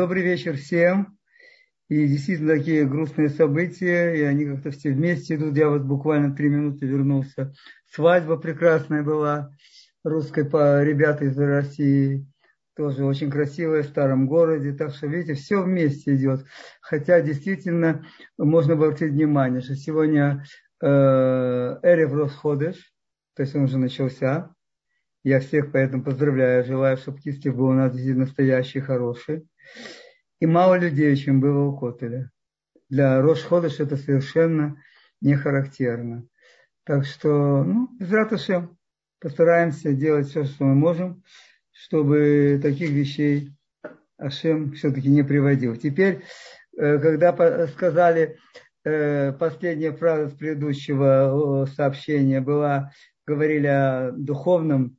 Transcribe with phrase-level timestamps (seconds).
[0.00, 1.18] Добрый вечер всем.
[1.90, 5.58] И действительно такие грустные события, и они как-то все вместе идут.
[5.58, 7.52] Я вот буквально три минуты вернулся.
[7.92, 9.54] Свадьба прекрасная была
[10.02, 12.26] русской по ребята из России.
[12.74, 14.72] Тоже очень красивая в старом городе.
[14.72, 16.46] Так что, видите, все вместе идет.
[16.80, 18.06] Хотя действительно
[18.38, 20.46] можно обратить внимание, что сегодня
[20.80, 22.90] э, Эрев Росходыш,
[23.36, 24.54] то есть он уже начался.
[25.22, 29.46] Я всех поэтому поздравляю, желаю, чтобы кисти был у нас действительно настоящий, хороший.
[30.40, 32.30] И мало людей, чем было у Котеля.
[32.88, 34.82] Для Рошходыш это совершенно
[35.20, 36.26] не характерно.
[36.84, 38.78] Так что, ну, без ратушем
[39.20, 41.22] постараемся делать все, что мы можем,
[41.70, 43.52] чтобы таких вещей
[44.16, 45.76] Ашем все-таки не приводил.
[45.76, 46.24] Теперь,
[46.78, 48.38] э, когда сказали,
[48.84, 52.92] э, последняя фраза с предыдущего сообщения была,
[53.26, 54.96] говорили о духовном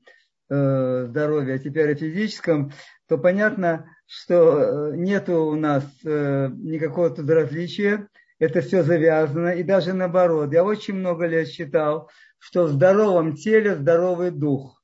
[0.53, 2.73] Э, здоровья, а теперь о физическом,
[3.07, 9.63] то понятно, что э, нет у нас э, никакого тут различия, это все завязано, и
[9.63, 10.51] даже наоборот.
[10.51, 14.83] Я очень много лет считал, что в здоровом теле здоровый дух.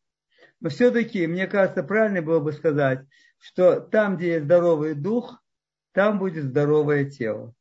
[0.61, 3.02] Но все-таки, мне кажется, правильно было бы сказать,
[3.38, 5.44] что там, где есть здоровый дух,
[5.91, 7.53] там будет здоровое тело.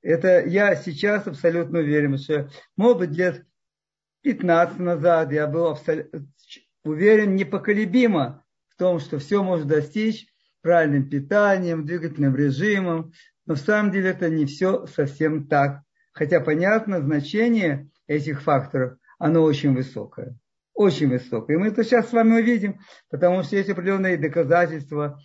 [0.00, 3.44] Это я сейчас абсолютно уверен, что, может быть, лет
[4.22, 6.24] 15 назад я был абсолютно
[6.88, 10.26] уверен непоколебимо в том, что все можно достичь
[10.62, 13.12] правильным питанием, двигательным режимом,
[13.46, 15.82] но в самом деле это не все совсем так.
[16.12, 20.36] Хотя понятно, значение этих факторов, оно очень высокое.
[20.74, 21.56] Очень высокое.
[21.56, 22.80] И мы это сейчас с вами увидим,
[23.10, 25.20] потому что есть определенные доказательства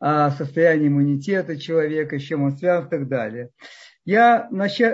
[0.00, 3.50] о состоянии иммунитета человека, с чем он связан и так далее.
[4.04, 4.48] Я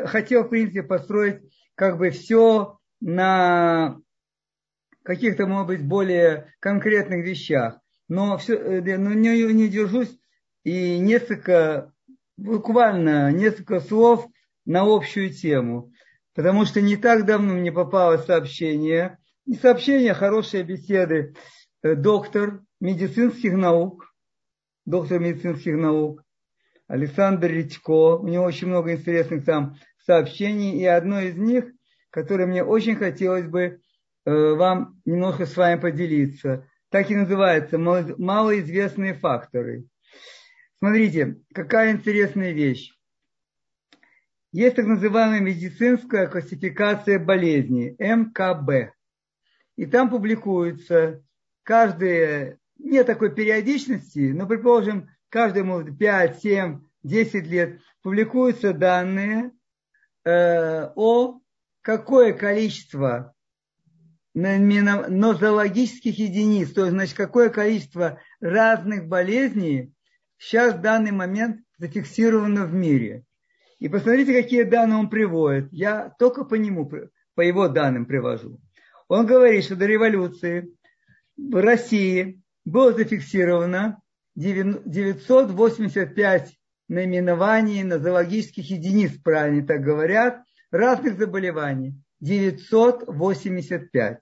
[0.07, 1.41] хотел, в принципе, построить
[1.75, 3.99] как бы все на
[5.05, 7.79] каких-то, может быть, более конкретных вещах.
[8.09, 10.19] Но, все, э, но не, не держусь
[10.65, 11.93] и несколько,
[12.37, 14.27] буквально несколько слов
[14.65, 15.93] на общую тему.
[16.35, 21.35] Потому что не так давно мне попало сообщение, не сообщение, а хорошие беседы,
[21.83, 24.13] э, доктор медицинских наук,
[24.87, 26.25] доктор медицинских наук,
[26.89, 28.17] Александр Редько.
[28.17, 31.67] У него очень много интересных там сообщений, и одно из них,
[32.11, 33.81] которое мне очень хотелось бы
[34.25, 36.69] вам немножко с вами поделиться.
[36.91, 39.87] Так и называется малоизвестные факторы.
[40.79, 42.93] Смотрите, какая интересная вещь.
[44.53, 48.95] Есть так называемая медицинская классификация болезней, МКБ.
[49.77, 51.25] И там публикуются
[51.65, 59.51] каждые, нет такой периодичности, но, предположим, каждые, может, 5, 7, 10 лет публикуются данные
[60.25, 61.41] э, о
[61.81, 63.34] какое количество
[64.35, 69.93] нозологических единиц, то есть, значит, какое количество разных болезней
[70.39, 73.23] сейчас в данный момент зафиксировано в мире.
[73.79, 75.73] И посмотрите, какие данные он приводит.
[75.73, 76.91] Я только по нему,
[77.35, 78.59] по его данным привожу.
[79.09, 80.69] Он говорит, что до революции
[81.37, 84.01] в России было зафиксировано
[84.35, 86.59] 985
[86.89, 91.95] наименований нозологических единиц, правильно так говорят, разных заболеваний.
[92.25, 94.19] 985.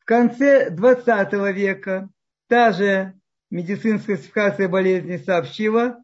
[0.00, 2.08] В конце 20 века
[2.48, 3.14] та же
[3.48, 6.02] медицинская классификация болезней сообщила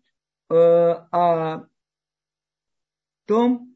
[0.48, 1.66] э, о
[3.26, 3.74] том,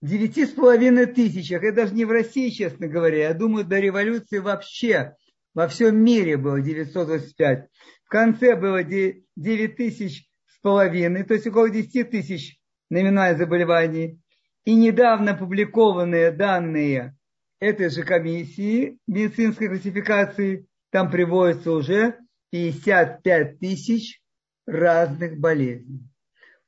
[0.00, 4.38] девяти с половиной тысячах, это даже не в России, честно говоря, я думаю, до революции
[4.38, 5.16] вообще
[5.54, 7.68] во всем мире было 985.
[8.04, 12.60] В конце было 9 тысяч с половиной, то есть около 10 тысяч
[12.90, 14.20] наименований заболеваний
[14.66, 17.16] и недавно опубликованные данные
[17.60, 22.18] этой же комиссии медицинской классификации, там приводится уже
[22.50, 24.20] 55 тысяч
[24.66, 26.02] разных болезней.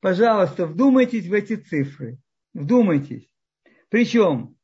[0.00, 2.18] Пожалуйста, вдумайтесь в эти цифры.
[2.54, 3.28] Вдумайтесь.
[3.88, 4.56] Причем,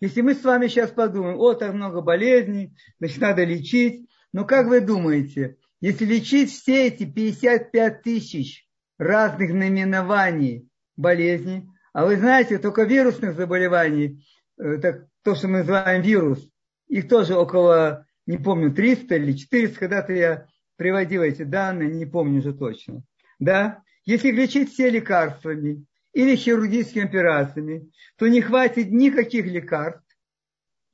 [0.00, 4.08] если мы с вами сейчас подумаем, о, так много болезней, значит, надо лечить.
[4.32, 8.68] Но как вы думаете, если лечить все эти 55 тысяч
[8.98, 14.24] разных наименований болезней, а вы знаете, только вирусных заболеваний,
[14.58, 16.48] э, так, то, что мы называем вирус,
[16.88, 20.46] их тоже около, не помню, 300 или 400, когда-то я
[20.76, 23.02] приводил эти данные, не помню уже точно.
[23.38, 23.82] Да?
[24.04, 30.04] Если лечить все лекарствами или хирургическими операциями, то не хватит никаких лекарств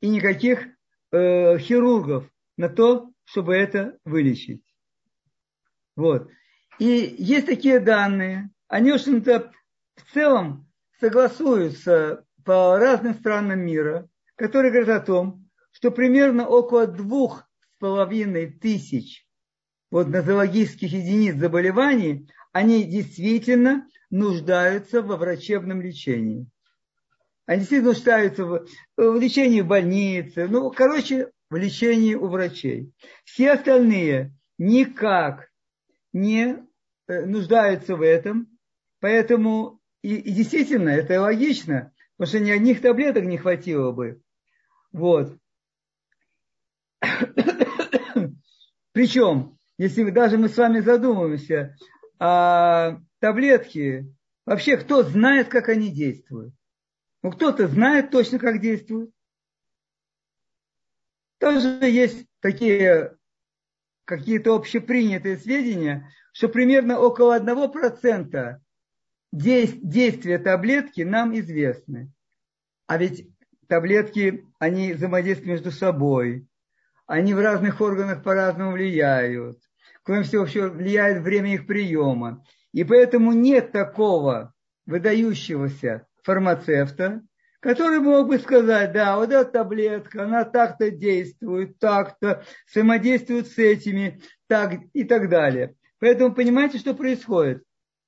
[0.01, 0.67] и никаких
[1.13, 4.63] э, хирургов на то, чтобы это вылечить.
[5.95, 6.31] Вот.
[6.79, 9.53] И есть такие данные, они, в общем-то,
[9.95, 10.66] в целом
[11.01, 18.51] согласуются по разным странам мира, которые говорят о том, что примерно около двух с половиной
[18.51, 19.27] тысяч
[19.91, 26.47] вот нозологических единиц заболеваний, они действительно нуждаются во врачебном лечении.
[27.45, 28.67] Они действительно нуждаются в,
[28.97, 32.93] в лечении в больнице, ну, короче, в лечении у врачей.
[33.25, 35.49] Все остальные никак
[36.13, 36.57] не
[37.07, 38.59] э, нуждаются в этом,
[39.01, 44.21] поэтому и, и действительно это логично, потому что ни одних таблеток не хватило бы.
[44.93, 45.37] Вот.
[48.93, 51.77] Причем, если даже мы с вами задумаемся,
[52.19, 54.13] а таблетки,
[54.47, 56.55] вообще кто знает, как они действуют?
[57.23, 59.11] Ну, кто-то знает точно, как действуют.
[61.39, 63.17] Тоже есть такие
[64.05, 68.61] какие-то общепринятые сведения, что примерно около 1%
[69.37, 72.11] действия таблетки нам известны.
[72.87, 73.29] А ведь
[73.69, 76.47] таблетки, они взаимодействуют между собой.
[77.07, 79.59] Они в разных органах по-разному влияют.
[80.03, 82.45] Кроме всего, еще влияет время их приема.
[82.73, 84.55] И поэтому нет такого
[84.87, 87.23] выдающегося фармацевта,
[87.61, 94.21] который мог бы сказать, да, вот эта таблетка, она так-то действует, так-то, взаимодействует с этими,
[94.47, 95.75] так и так далее.
[95.99, 97.66] Поэтому понимаете, что происходит?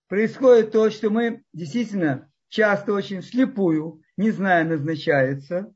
[0.08, 5.72] Происходит то, что мы действительно часто очень слепую, не зная, назначается.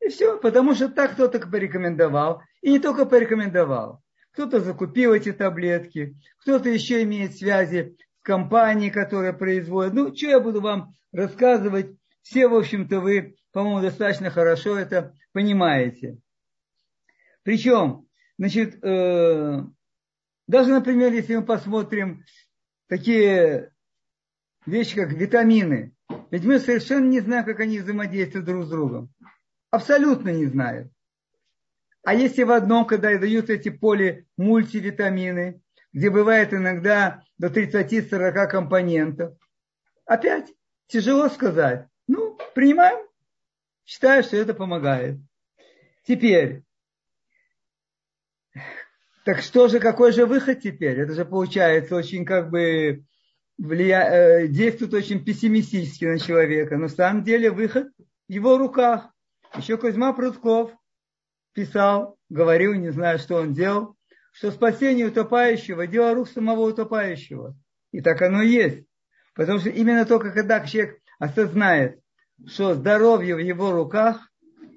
[0.00, 2.42] И все, потому что так кто-то порекомендовал.
[2.62, 4.02] И не только порекомендовал.
[4.32, 9.94] Кто-то закупил эти таблетки, кто-то еще имеет связи с компанией, которая производит.
[9.94, 11.96] Ну, что я буду вам рассказывать?
[12.22, 16.18] Все, в общем-то, вы, по-моему, достаточно хорошо это понимаете.
[17.42, 18.06] Причем,
[18.38, 19.62] значит, э,
[20.46, 22.24] даже, например, если мы посмотрим
[22.88, 23.72] такие
[24.64, 25.94] вещи, как витамины,
[26.30, 29.10] ведь мы совершенно не знаем, как они взаимодействуют друг с другом.
[29.70, 30.90] Абсолютно не знаем.
[32.04, 35.60] А если в одном, когда дают эти полимультивитамины,
[35.92, 39.36] где бывает иногда до 30-40 компонентов,
[40.04, 40.52] опять
[40.86, 41.88] тяжело сказать.
[42.06, 43.04] Ну, принимаем,
[43.84, 45.18] считаю, что это помогает.
[46.04, 46.62] Теперь,
[49.26, 51.00] так что же, какой же выход теперь?
[51.00, 53.02] Это же получается очень как бы
[53.58, 54.04] влия...
[54.04, 56.76] Э, действует очень пессимистически на человека.
[56.76, 57.88] Но на самом деле выход
[58.28, 59.10] в его руках.
[59.56, 60.70] Еще Кузьма Прутков
[61.54, 63.96] писал, говорил, не знаю, что он делал,
[64.30, 67.56] что спасение утопающего– дело рук самого утопающего.
[67.90, 68.86] И так оно и есть.
[69.34, 71.98] Потому что именно только когда человек осознает,
[72.46, 74.30] что здоровье в его руках,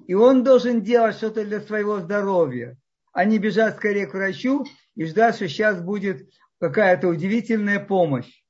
[0.08, 2.80] и он должен делать что-то для своего здоровья,
[3.26, 4.66] не бежать скорее к врачу
[4.96, 6.30] и ждать, что сейчас будет
[6.60, 8.44] какая-то удивительная помощь.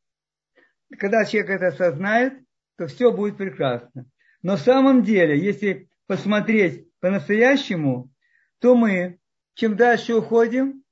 [0.98, 2.34] Когда человек это осознает,
[2.78, 4.06] то все будет прекрасно.
[4.42, 8.12] Но в самом деле, если посмотреть по-настоящему,
[8.60, 9.20] то мы,
[9.54, 10.84] чем дальше уходим,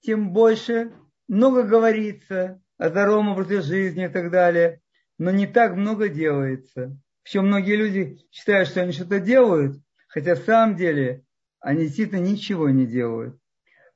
[0.00, 0.92] тем больше
[1.28, 4.80] много говорится о здоровом образе жизни и так далее,
[5.18, 6.96] но не так много делается.
[7.22, 11.24] Причем многие люди считают, что они что-то делают, хотя в самом деле
[11.62, 13.38] они действительно ничего не делают.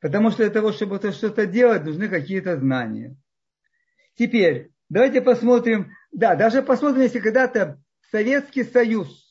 [0.01, 3.17] Потому что для того, чтобы что-то делать, нужны какие-то знания.
[4.15, 9.27] Теперь, давайте посмотрим, да, даже посмотрим, если когда-то Советский Союз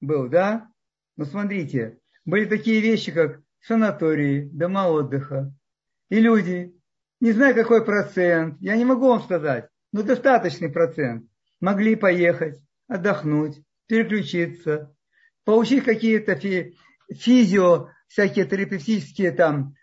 [0.00, 0.68] был, да,
[1.16, 5.52] ну смотрите, были такие вещи, как санатории, дома отдыха.
[6.08, 6.72] И люди,
[7.20, 11.28] не знаю какой процент, я не могу вам сказать, но достаточный процент,
[11.60, 14.94] могли поехать, отдохнуть, переключиться,
[15.44, 16.36] получить какие-то
[17.12, 19.74] физио, всякие терапевтические там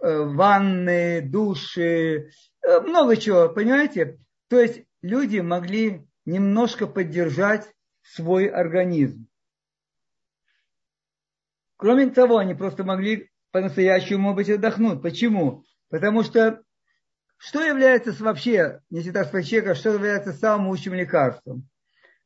[0.00, 2.30] э, ванны, души,
[2.62, 4.18] э, много чего, понимаете?
[4.48, 7.68] То есть люди могли немножко поддержать
[8.02, 9.26] свой организм.
[11.76, 15.00] Кроме того, они просто могли по-настоящему, быть, отдохнуть.
[15.00, 15.64] Почему?
[15.88, 16.62] Потому что
[17.38, 21.68] что является вообще, если так сказать, человека, что является самым лучшим лекарством?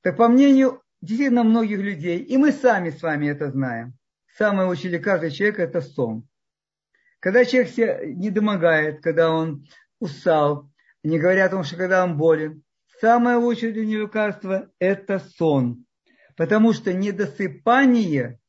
[0.00, 3.94] Так по мнению действительно многих людей, и мы сами с вами это знаем,
[4.36, 6.28] самое лучшее лекарство человека– это сон.
[7.20, 9.66] Когда человек себе не домогает, когда он
[10.00, 10.70] устал,
[11.02, 12.62] не говоря о том, что когда он болен,
[13.00, 15.84] самое лучшее для него лекарство– это сон.
[16.36, 18.40] Потому что недосыпание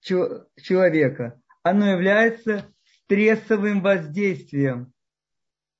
[0.00, 2.66] человека, оно является
[3.04, 4.92] стрессовым воздействием.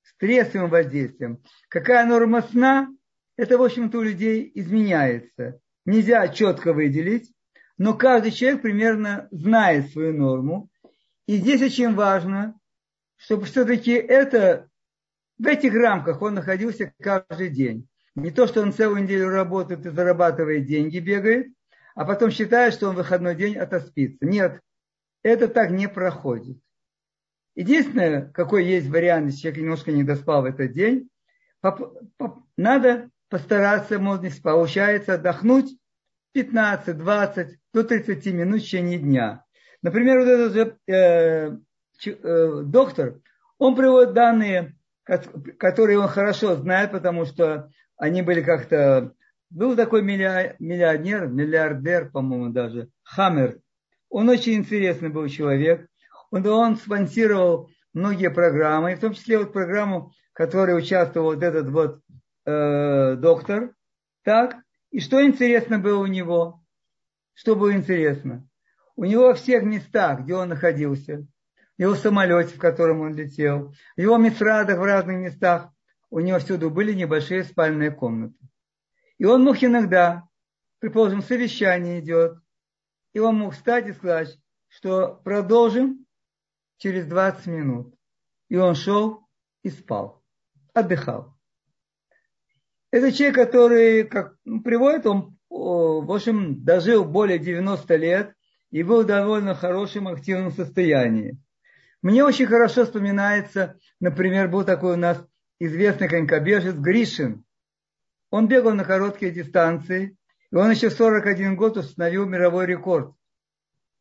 [0.03, 1.41] Стрессовым воздействием.
[1.67, 2.87] Какая норма сна?
[3.35, 5.59] Это, в общем-то, у людей изменяется.
[5.85, 7.32] Нельзя четко выделить,
[7.83, 10.69] но каждый человек примерно знает свою норму.
[11.27, 12.57] И здесь очень важно,
[13.17, 14.69] чтобы все-таки это
[15.37, 17.89] в этих рамках он находился каждый день.
[18.15, 21.47] Не то, что он целую неделю работает и зарабатывает деньги, бегает,
[21.93, 24.25] а потом считает, что он в выходной день отоспится.
[24.25, 24.61] Нет,
[25.21, 26.57] это так не проходит.
[27.53, 31.09] Единственное, какой есть вариант, если человек немножко не доспал в этот день,
[32.55, 35.77] надо постараться, может, если получается, отдохнуть
[36.33, 39.43] 15, 20, до 30 минут в течение дня.
[39.81, 41.57] Например, вот этот же э,
[42.05, 43.19] э, доктор,
[43.57, 44.75] он приводит данные,
[45.57, 49.13] которые он хорошо знает, потому что они были как-то...
[49.49, 53.59] Был такой миллионер, миллиардер, по-моему, даже, Хаммер.
[54.09, 55.87] Он очень интересный был человек.
[56.31, 61.69] Он, он спонсировал многие программы, в том числе вот программу, в которой участвовал вот этот
[61.69, 61.99] вот
[62.45, 63.73] э, доктор.
[64.23, 64.62] Так,
[64.93, 66.63] и что интересно было у него?
[67.33, 68.47] Что было интересно?
[68.95, 71.25] У него во всех местах, где он находился,
[71.75, 75.71] в его самолете, в котором он летел, в его мисрадах в разных местах,
[76.11, 78.37] у него всюду были небольшие спальные комнаты.
[79.17, 80.29] И он мог иногда,
[80.77, 82.37] предположим, совещание идет,
[83.13, 86.05] и он мог встать и сказать, что продолжим
[86.77, 87.95] через 20 минут.
[88.47, 89.27] И он шел
[89.63, 90.23] и спал,
[90.71, 91.32] отдыхал.
[92.93, 98.35] Это человек, который, как приводит, он, в общем, дожил более 90 лет
[98.69, 101.39] и был в довольно хорошем активном состоянии.
[102.03, 105.25] Мне очень хорошо вспоминается, например, был такой у нас
[105.57, 107.43] известный конькобежец Гришин.
[108.29, 110.15] Он бегал на короткие дистанции,
[110.51, 113.15] и он еще в 41 год установил мировой рекорд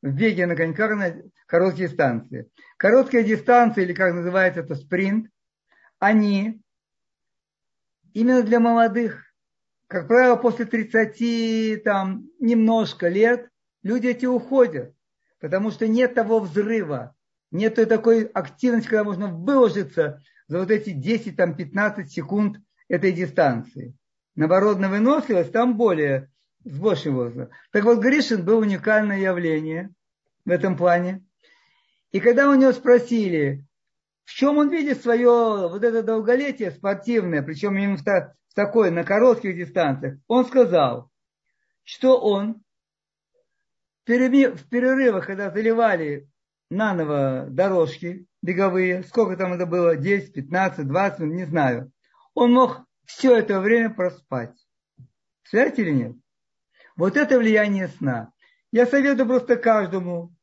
[0.03, 1.15] в беге на коньках на
[1.47, 2.51] короткие дистанции.
[2.77, 5.31] Короткие дистанции, или как называется это спринт,
[5.99, 6.62] они
[8.15, 9.25] именно для молодых,
[9.89, 13.49] как правило, после 30, там, немножко лет,
[13.83, 14.95] люди эти уходят,
[15.41, 17.15] потому что нет того взрыва,
[17.51, 23.95] нет той такой активности, когда можно выложиться за вот эти 10-15 секунд этой дистанции.
[24.35, 26.31] Наоборот, на выносливость там более,
[26.65, 27.51] с большим возрастом.
[27.71, 29.91] Так вот, Гришин был уникальное явление
[30.45, 31.25] в этом плане.
[32.13, 33.65] И когда у него спросили,
[34.25, 39.57] в чем он видит свое вот это долголетие спортивное, причем именно в такой, на коротких
[39.57, 41.11] дистанциях, он сказал,
[41.85, 42.63] что он
[44.05, 46.29] в перерывах, когда заливали
[46.71, 51.93] наново дорожки беговые, сколько там это было, 10, 15, 20, не знаю,
[52.35, 54.57] он мог все это время проспать.
[55.45, 56.17] Связь или нет?
[56.97, 58.33] Вот это влияние сна.
[58.71, 60.35] Я советую просто каждому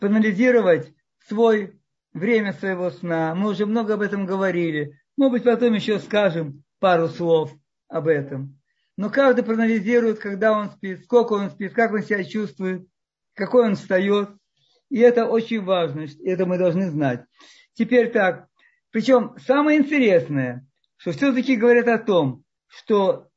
[0.00, 0.92] поанализировать
[1.26, 1.80] свой
[2.12, 3.34] время своего сна.
[3.34, 4.98] Мы уже много об этом говорили.
[5.16, 7.52] Может быть, потом еще скажем пару слов
[7.88, 8.58] об этом.
[8.96, 12.86] Но каждый проанализирует, когда он спит, сколько он спит, как он себя чувствует,
[13.34, 14.30] какой он встает.
[14.90, 17.24] И это очень важно, это мы должны знать.
[17.74, 18.48] Теперь так,
[18.90, 20.66] причем самое интересное,
[20.96, 23.28] что все-таки говорят о том, что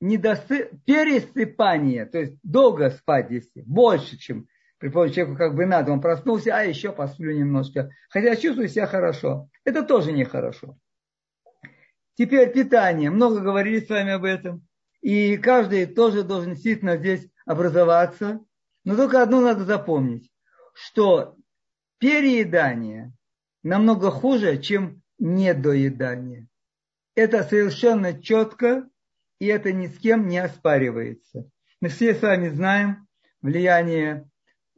[0.00, 0.70] недосып...
[0.86, 4.46] пересыпание, то есть долго спать если больше, чем
[4.80, 7.90] Предположим, человеку как бы надо, он проснулся, а еще посплю немножко.
[8.08, 9.50] Хотя чувствую себя хорошо.
[9.62, 10.78] Это тоже нехорошо.
[12.14, 13.10] Теперь питание.
[13.10, 14.66] Много говорили с вами об этом.
[15.02, 18.40] И каждый тоже должен действительно здесь образоваться.
[18.84, 20.30] Но только одно надо запомнить,
[20.72, 21.36] что
[21.98, 23.12] переедание
[23.62, 26.48] намного хуже, чем недоедание.
[27.14, 28.88] Это совершенно четко,
[29.40, 31.50] и это ни с кем не оспаривается.
[31.82, 33.06] Мы все с вами знаем
[33.42, 34.30] влияние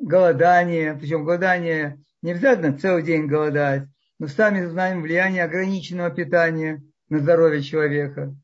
[0.02, 3.84] голодание, причем голодание не обязательно целый день голодать,
[4.18, 8.34] но сами знаем влияние ограниченного питания на здоровье человека.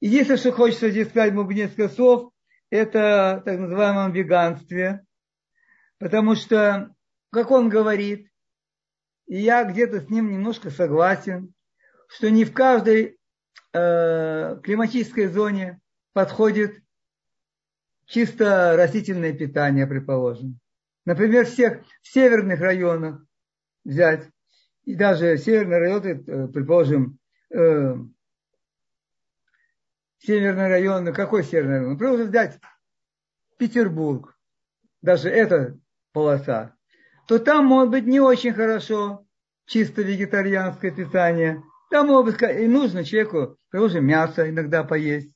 [0.00, 2.32] Единственное, что хочется здесь сказать, быть, несколько слов,
[2.70, 5.04] это так называемом веганстве,
[5.98, 6.94] потому что,
[7.30, 8.28] как он говорит,
[9.26, 11.54] и я где-то с ним немножко согласен,
[12.08, 13.18] что не в каждой
[13.72, 15.80] э, климатической зоне
[16.12, 16.81] подходит
[18.12, 20.60] чисто растительное питание, предположим.
[21.06, 23.24] Например, всех в северных районах
[23.84, 24.28] взять,
[24.84, 27.18] и даже северные районы, э, предположим,
[27.50, 27.94] э,
[30.18, 31.92] северный район, ну, какой северный район?
[31.92, 32.60] Например, взять
[33.58, 34.36] Петербург,
[35.00, 35.78] даже эта
[36.12, 36.76] полоса,
[37.26, 39.26] то там может быть не очень хорошо
[39.64, 41.62] чисто вегетарианское питание.
[41.90, 45.34] Там может быть и нужно человеку, предположим, мясо иногда поесть.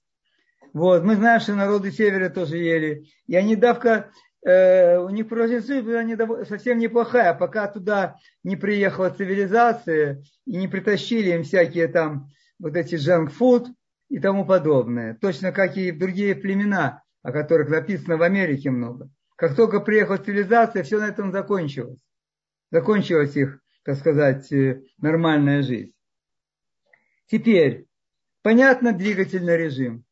[0.76, 3.06] Вот, мы знаем, что народы севера тоже ели.
[3.26, 4.10] И они давка,
[4.44, 11.30] э, у них прожиточность была совсем неплохая, пока туда не приехала цивилизация и не притащили
[11.30, 12.28] им всякие там
[12.58, 13.68] вот эти джанк-фуд
[14.10, 15.16] и тому подобное.
[15.18, 19.08] Точно как и другие племена, о которых написано в Америке много.
[19.36, 22.00] Как только приехала цивилизация, все на этом закончилось.
[22.70, 25.94] Закончилась их, так сказать, э, нормальная жизнь.
[27.28, 27.86] Теперь,
[28.42, 30.05] понятно, двигательный режим.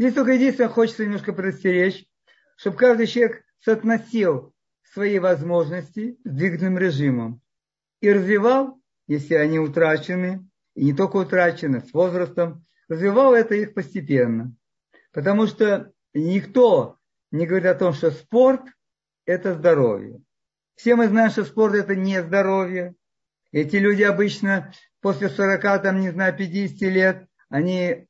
[0.00, 2.06] Здесь только единственное хочется немножко предостеречь,
[2.56, 4.54] чтобы каждый человек соотносил
[4.94, 7.42] свои возможности с двигательным режимом
[8.00, 14.56] и развивал, если они утрачены, и не только утрачены, с возрастом, развивал это их постепенно.
[15.12, 16.96] Потому что никто
[17.30, 18.62] не говорит о том, что спорт–
[19.26, 20.22] это здоровье.
[20.76, 22.94] Все мы знаем, что спорт– это не здоровье.
[23.52, 28.06] Эти люди обычно после 40, там, не знаю, 50 лет, они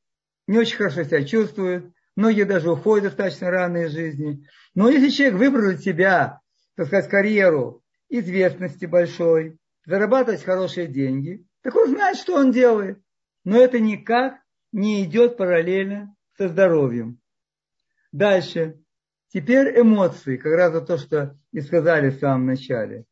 [0.50, 4.44] не очень хорошо себя чувствуют, многие даже уходят достаточно рано из жизни.
[4.74, 6.40] Но если человек выбрал для себя,
[6.74, 12.98] так сказать, карьеру известности большой, зарабатывать хорошие деньги, так он знает, что он делает.
[13.44, 14.40] Но это никак
[14.72, 17.20] не идет параллельно со здоровьем.
[18.10, 18.80] Дальше.
[19.28, 23.04] Теперь эмоции, как раз то, что и сказали в самом начале.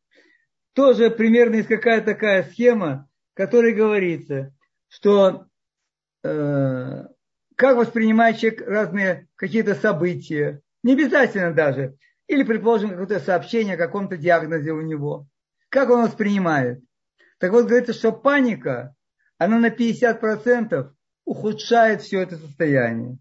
[0.73, 4.53] Тоже примерно есть какая-то такая схема, в которой говорится,
[4.89, 5.45] что
[6.25, 7.05] э,
[7.59, 11.97] как воспринимает человек разные какие-то события, не обязательно даже,
[12.27, 15.27] или, предположим, какое-то сообщение о каком-то диагнозе у него.
[15.67, 16.81] Как он воспринимает?
[17.37, 18.95] Так вот, говорится, что паника,
[19.37, 20.89] она на 50%
[21.25, 23.17] ухудшает все это состояние.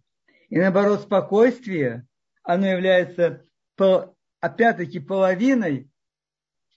[0.50, 2.06] И наоборот, спокойствие,
[2.44, 3.44] оно является,
[4.38, 5.90] опять-таки, половиной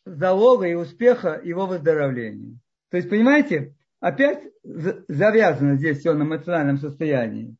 [0.04, 2.58] залога и успеха его выздоровления.
[2.90, 7.56] То есть, понимаете, опять завязано здесь все на эмоциональном состоянии.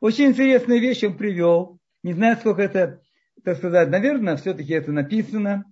[0.00, 1.78] Очень интересную вещь он привел.
[2.02, 3.00] Не знаю, сколько это,
[3.42, 5.64] так сказать, наверное, все-таки это написано.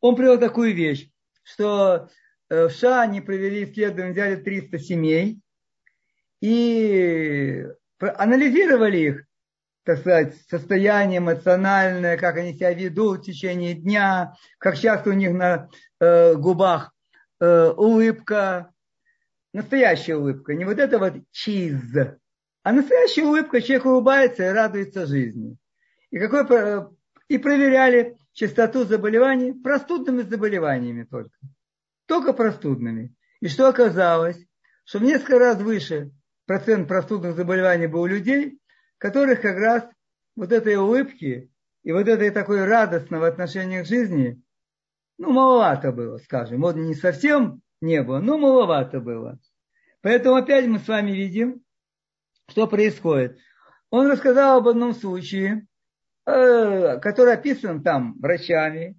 [0.00, 1.10] Он привел такую вещь,
[1.42, 2.08] что
[2.48, 5.40] э, в США они провели исследование, взяли 300 семей
[6.40, 7.66] и
[7.98, 9.24] анализировали их,
[9.84, 15.32] так сказать, состояние эмоциональное, как они себя ведут в течение дня, как часто у них
[15.32, 15.68] на
[16.00, 16.92] э, губах
[17.40, 18.72] э, улыбка,
[19.58, 21.74] настоящая улыбка, не вот это вот чиз,
[22.62, 25.56] а настоящая улыбка, человек улыбается и радуется жизни.
[26.10, 26.86] И, какой,
[27.28, 31.36] и проверяли частоту заболеваний простудными заболеваниями только.
[32.06, 33.14] Только простудными.
[33.40, 34.38] И что оказалось?
[34.84, 36.12] Что в несколько раз выше
[36.46, 38.60] процент простудных заболеваний был у людей,
[38.98, 39.88] которых как раз
[40.36, 41.50] вот этой улыбки
[41.82, 44.40] и вот этой такой радостного отношения к жизни,
[45.18, 46.60] ну, маловато было, скажем.
[46.60, 49.38] Вот не совсем не было, но маловато было.
[50.02, 51.62] Поэтому опять мы с вами видим,
[52.48, 53.38] что происходит.
[53.90, 55.66] Он рассказал об одном случае,
[56.26, 58.98] э, который описан там врачами,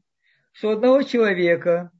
[0.52, 1.92] что одного человека,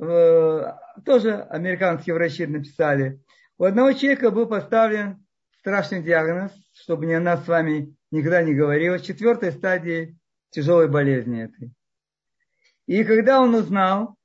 [0.00, 0.72] э,
[1.04, 3.20] тоже американские врачи написали,
[3.58, 5.26] у одного человека был поставлен
[5.58, 10.16] страшный диагноз, чтобы ни она с вами никогда не говорила, четвертой стадии
[10.50, 11.72] тяжелой болезни этой.
[12.86, 14.16] И когда он узнал,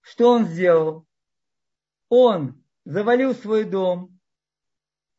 [0.00, 1.06] что он сделал,
[2.08, 4.18] он завалил свой дом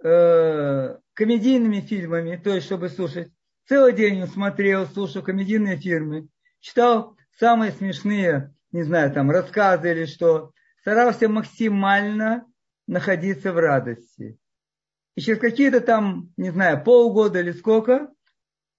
[0.04, 3.32] э, комедийными фильмами, то есть чтобы слушать.
[3.68, 6.28] Целый день он смотрел, слушал комедийные фильмы,
[6.60, 10.52] читал самые смешные, не знаю, там рассказы или что.
[10.82, 12.46] Старался максимально
[12.88, 14.40] находиться в радости.
[15.16, 18.12] И через какие-то там, не знаю, полгода или сколько,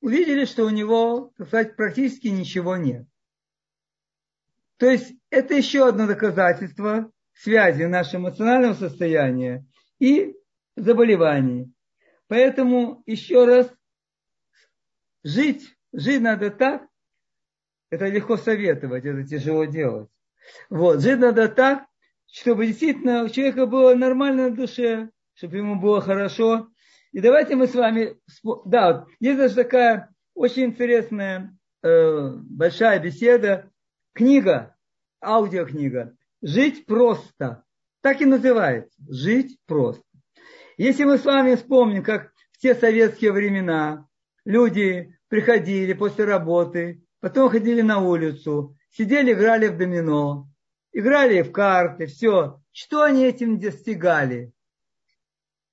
[0.00, 3.06] увидели, что у него, так сказать, практически ничего нет.
[4.78, 7.10] То есть это еще одно доказательство
[7.42, 9.66] связи нашего эмоционального состояния
[9.98, 10.36] и
[10.76, 11.72] заболеваний.
[12.28, 13.70] Поэтому еще раз,
[15.24, 16.86] жить, жить надо так,
[17.90, 20.08] это легко советовать, это тяжело делать.
[20.70, 21.86] Вот, жить надо так,
[22.30, 26.68] чтобы действительно у человека было нормально на душе, чтобы ему было хорошо.
[27.10, 28.16] И давайте мы с вами,
[28.64, 33.70] да, есть даже такая очень интересная э, большая беседа,
[34.14, 34.76] книга,
[35.20, 37.64] аудиокнига «Жить просто».
[38.02, 40.02] Так и называется «Жить просто».
[40.76, 44.08] Если мы с вами вспомним, как в те советские времена
[44.44, 50.48] люди приходили после работы, потом ходили на улицу, сидели, играли в домино,
[50.92, 52.60] играли в карты, все.
[52.72, 54.52] Что они этим достигали?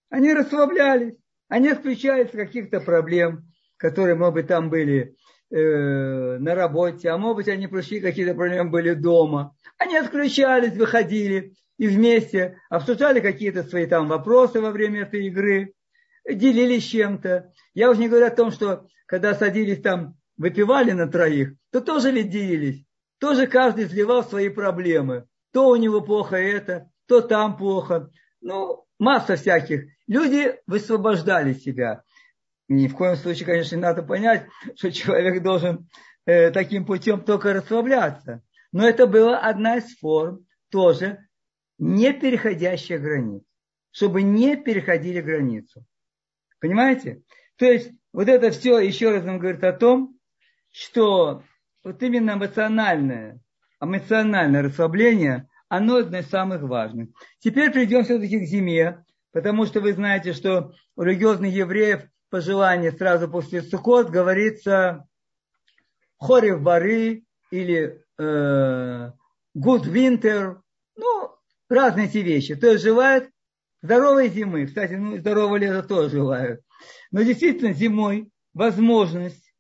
[0.09, 1.15] Они расслаблялись,
[1.47, 5.15] они отключались от каких-то проблем, которые, может быть, там были
[5.51, 9.55] э, на работе, а может быть, они прошли какие-то проблемы были дома.
[9.77, 15.73] Они отключались, выходили, и вместе обсуждали какие-то свои там вопросы во время этой игры,
[16.29, 17.53] делились чем-то.
[17.73, 22.11] Я уже не говорю о том, что когда садились там, выпивали на троих, то тоже
[22.11, 22.85] ведь делились.
[23.19, 25.25] Тоже каждый изливал свои проблемы.
[25.51, 28.09] То у него плохо это, то там плохо.
[28.41, 29.85] Ну, масса всяких.
[30.07, 32.03] Люди высвобождали себя.
[32.69, 35.89] Ни в коем случае, конечно, не надо понять, что человек должен
[36.25, 38.43] э, таким путем только расслабляться.
[38.71, 41.27] Но это была одна из форм тоже
[41.79, 43.41] не переходящая границ,
[43.91, 45.83] чтобы не переходили границу.
[46.59, 47.23] Понимаете?
[47.55, 50.15] То есть вот это все еще раз нам говорит о том,
[50.71, 51.43] что
[51.83, 53.39] вот именно эмоциональное,
[53.81, 57.09] эмоциональное расслабление, оно одно из самых важных.
[57.39, 63.29] Теперь придем все-таки к зиме, потому что вы знаете, что у религиозных евреев пожелание сразу
[63.29, 65.07] после Суккот говорится
[66.19, 69.11] Хорев Бары или э,
[69.57, 70.57] Good Winter,
[70.95, 71.31] ну,
[71.69, 72.55] разные эти вещи.
[72.55, 73.29] То есть желают
[73.81, 74.65] здоровой зимы.
[74.65, 76.61] Кстати, ну, здорового лета тоже желают.
[77.11, 79.53] Но действительно зимой возможность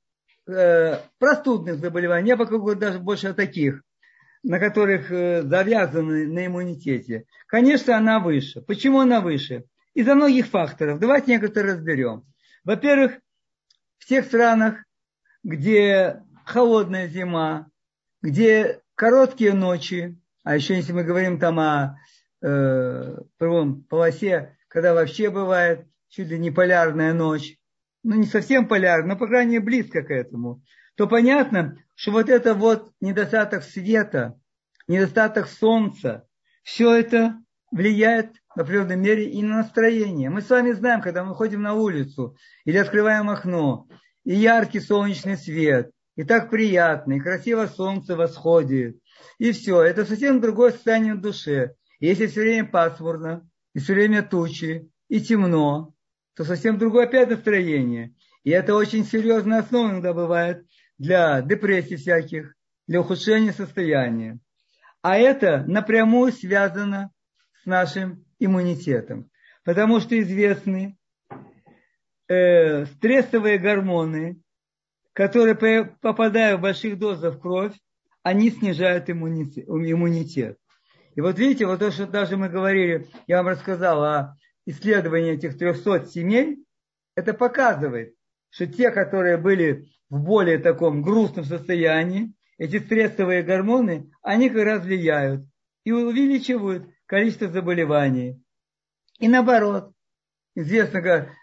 [0.47, 3.81] э, простудных заболеваний, я пока говорю даже больше о таких,
[4.43, 8.61] на которых э, завязаны на иммунитете, конечно, она выше.
[8.61, 9.65] Почему она выше?
[9.93, 10.99] Из-за многих факторов.
[10.99, 12.23] Давайте некоторые разберем.
[12.63, 13.19] Во-первых,
[13.97, 14.83] в тех странах,
[15.43, 17.69] где холодная зима,
[18.21, 21.97] где короткие ночи, а еще если мы говорим там о
[22.41, 27.57] э, полосе, когда вообще бывает чуть ли не полярная ночь,
[28.03, 30.63] ну не совсем полярная, но по крайней мере близко к этому,
[30.95, 34.39] то понятно, что вот это вот недостаток света,
[34.87, 36.27] недостаток солнца,
[36.63, 37.41] все это
[37.71, 40.29] влияет в определенной мере и на настроение.
[40.29, 42.35] Мы с вами знаем, когда мы ходим на улицу
[42.65, 43.87] или открываем окно,
[44.23, 48.97] и яркий солнечный свет, и так приятно, и красиво солнце восходит,
[49.37, 49.81] и все.
[49.81, 51.75] Это совсем другое состояние в душе.
[51.99, 55.93] И если все время пасмурно, и все время тучи, и темно,
[56.35, 58.13] то совсем другое опять настроение.
[58.43, 60.65] И это очень серьезная основа иногда бывает
[60.97, 62.55] для депрессий всяких,
[62.87, 64.39] для ухудшения состояния.
[65.01, 67.11] А это напрямую связано
[67.61, 69.29] с нашим иммунитетом.
[69.63, 70.97] Потому что известны
[72.27, 74.41] э, стрессовые гормоны,
[75.13, 75.55] которые
[76.01, 77.73] попадая в больших дозах в кровь,
[78.23, 80.57] они снижают иммунитет.
[81.15, 85.57] И вот видите, вот то, что даже мы говорили, я вам рассказал о исследовании этих
[85.57, 86.63] 300 семей,
[87.15, 88.13] это показывает,
[88.49, 94.83] что те, которые были в более таком грустном состоянии, эти стрессовые гормоны, они как раз
[94.83, 95.45] влияют
[95.83, 98.39] и увеличивают количество заболеваний.
[99.17, 99.91] И наоборот,
[100.55, 101.01] известно,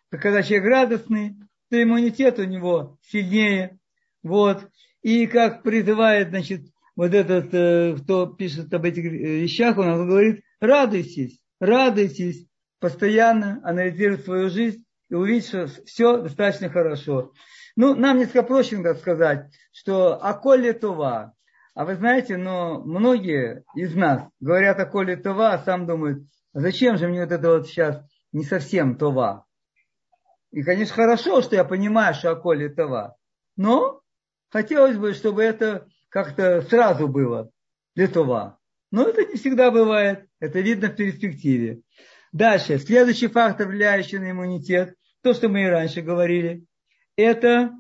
[0.09, 1.37] когда человек радостный,
[1.69, 3.79] то иммунитет у него сильнее.
[4.23, 4.71] Вот.
[5.03, 6.63] И как призывает, значит,
[6.95, 12.47] вот этот, э, кто пишет об этих вещах, он говорит, радуйтесь, радуйтесь,
[12.79, 17.33] постоянно анализируйте свою жизнь и увидите, что все достаточно хорошо.
[17.75, 21.35] Ну, нам несколько проще надо сказать, что «Аколе Това».
[21.77, 26.97] А вы знаете, но многие из нас говорят «Аколе Това», а сам думают, а зачем
[26.97, 29.45] же мне вот это вот сейчас не совсем Това?
[30.53, 33.17] И, конечно, хорошо, что я понимаю, что Аколе Това.
[33.57, 34.01] Но
[34.49, 37.51] хотелось бы, чтобы это как-то сразу было
[37.95, 38.57] для Това.
[38.91, 40.31] Но это не всегда бывает.
[40.41, 41.83] Это видно в перспективе.
[42.33, 42.79] Дальше.
[42.79, 46.65] Следующий фактор, влияющий на иммунитет, то, что мы и раньше говорили,
[47.17, 47.71] это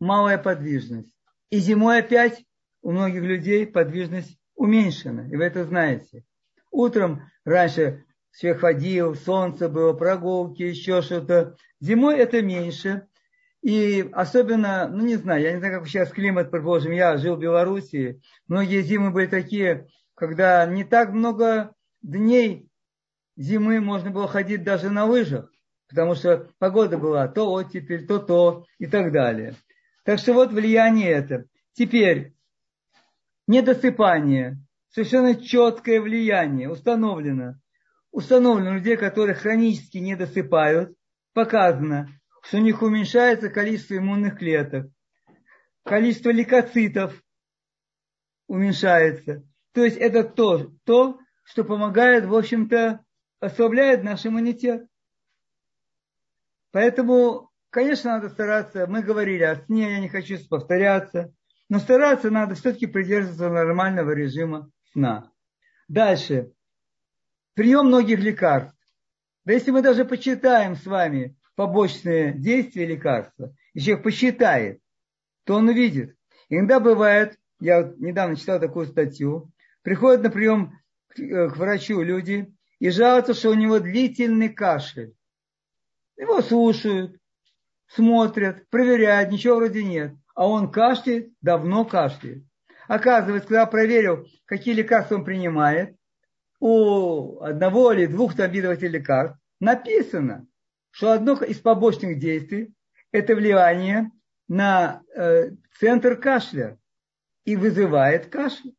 [0.00, 1.10] малая подвижность.
[1.50, 2.42] И зимой опять
[2.82, 5.28] у многих людей подвижность уменьшена.
[5.28, 6.24] И вы это знаете.
[6.70, 11.56] Утром раньше все ходил, солнце было, прогулки, еще что-то.
[11.80, 13.06] Зимой это меньше.
[13.62, 17.40] И особенно, ну не знаю, я не знаю, как сейчас климат, предположим, я жил в
[17.40, 18.22] Белоруссии.
[18.48, 22.70] Многие зимы были такие, когда не так много дней
[23.36, 25.50] зимы можно было ходить даже на лыжах,
[25.88, 29.54] потому что погода была то оттепель, то то и так далее.
[30.04, 31.44] Так что вот влияние это.
[31.72, 32.34] Теперь,
[33.50, 34.58] недосыпание,
[34.90, 37.54] совершенно четкое влияние установлено.
[38.12, 40.96] Установлено у людей, которые хронически не досыпают,
[41.32, 42.08] показано,
[42.42, 44.86] что у них уменьшается количество иммунных клеток,
[45.84, 47.20] количество лейкоцитов
[48.46, 49.42] уменьшается.
[49.72, 53.04] То есть это то, то, что помогает, в общем-то,
[53.40, 54.86] ослабляет наш иммунитет.
[56.70, 61.32] Поэтому, конечно, надо стараться, мы говорили о сне, я не хочу повторяться,
[61.70, 65.30] но стараться надо все-таки придерживаться нормального режима сна.
[65.88, 66.52] Дальше.
[67.54, 68.76] Прием многих лекарств.
[69.44, 74.80] Да если мы даже почитаем с вами побочные действия лекарства, и человек посчитает,
[75.44, 76.16] то он увидит.
[76.48, 79.52] Иногда бывает, я недавно читал такую статью,
[79.82, 80.76] приходят на прием
[81.08, 85.14] к э, врачу люди и жалуются, что у него длительный кашель.
[86.16, 87.16] Его слушают,
[87.86, 90.14] смотрят, проверяют, ничего вроде нет.
[90.40, 92.44] А он кашляет, давно кашляет.
[92.88, 95.98] Оказывается, когда проверил, какие лекарства он принимает,
[96.60, 100.46] у одного или двух там лекарств написано,
[100.92, 102.74] что одно из побочных действий–
[103.12, 104.12] это влияние
[104.48, 106.78] на э, центр кашля
[107.44, 108.74] и вызывает кашель.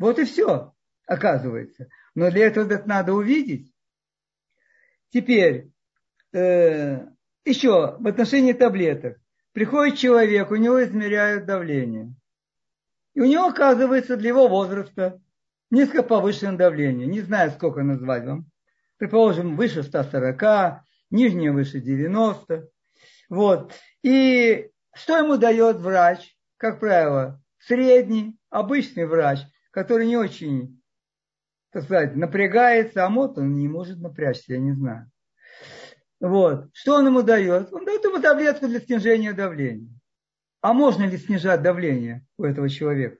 [0.00, 0.74] Вот и все,
[1.06, 1.86] оказывается.
[2.16, 3.72] Но для этого это надо увидеть.
[5.10, 5.70] Теперь,
[6.32, 7.06] э,
[7.44, 9.18] еще в отношении таблеток.
[9.58, 12.14] Приходит человек, у него измеряют давление.
[13.14, 15.20] И у него оказывается для его возраста
[15.68, 17.08] низко повышенное давление.
[17.08, 18.46] Не знаю, сколько назвать вам.
[18.98, 22.68] Предположим, выше 140, нижнее выше 90.
[23.30, 23.72] Вот.
[24.04, 26.38] И что ему дает врач?
[26.56, 29.40] Как правило, средний, обычный врач,
[29.72, 30.80] который не очень,
[31.72, 35.10] так сказать, напрягается, а мод он не может напрячься, я не знаю.
[36.20, 36.68] Вот.
[36.72, 37.72] Что он ему дает?
[37.72, 39.88] Он дает ему таблетку для снижения давления.
[40.60, 43.18] А можно ли снижать давление у этого человека?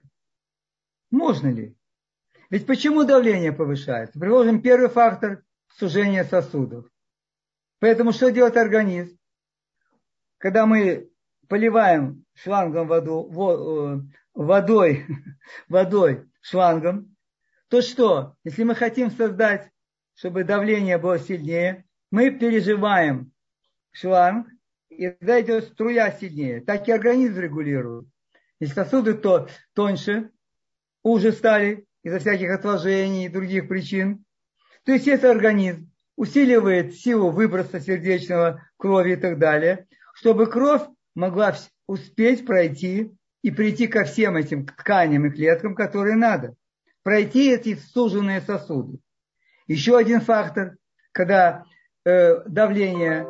[1.09, 1.77] Можно ли?
[2.49, 4.19] Ведь почему давление повышается?
[4.19, 5.43] Приложим первый фактор
[5.77, 6.85] сужения сосудов.
[7.79, 9.17] Поэтому что делает организм?
[10.37, 11.09] Когда мы
[11.47, 14.01] поливаем шлангом воду, э,
[14.33, 15.05] водой,
[15.69, 17.15] водой шлангом,
[17.69, 18.35] то что?
[18.43, 19.71] Если мы хотим создать,
[20.15, 23.31] чтобы давление было сильнее, мы переживаем
[23.91, 24.47] шланг,
[24.89, 26.61] и тогда идет струя сильнее.
[26.61, 28.07] Так и организм регулирует.
[28.59, 30.31] Если сосуды то тоньше,
[31.03, 34.25] уже стали из-за всяких отложений и других причин,
[34.83, 40.81] то есть это организм усиливает силу выброса сердечного крови и так далее, чтобы кровь
[41.15, 41.55] могла
[41.87, 46.55] успеть пройти и прийти ко всем этим тканям и клеткам, которые надо.
[47.03, 48.99] Пройти эти суженные сосуды.
[49.67, 50.75] Еще один фактор,
[51.13, 51.63] когда
[52.45, 53.27] давление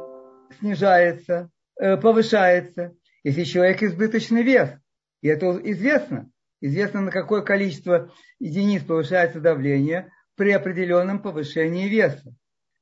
[0.60, 4.70] снижается, э, повышается, если человек избыточный вес.
[5.22, 6.30] И это известно.
[6.62, 12.34] Известно, на какое количество единиц повышается давление при определенном повышении веса.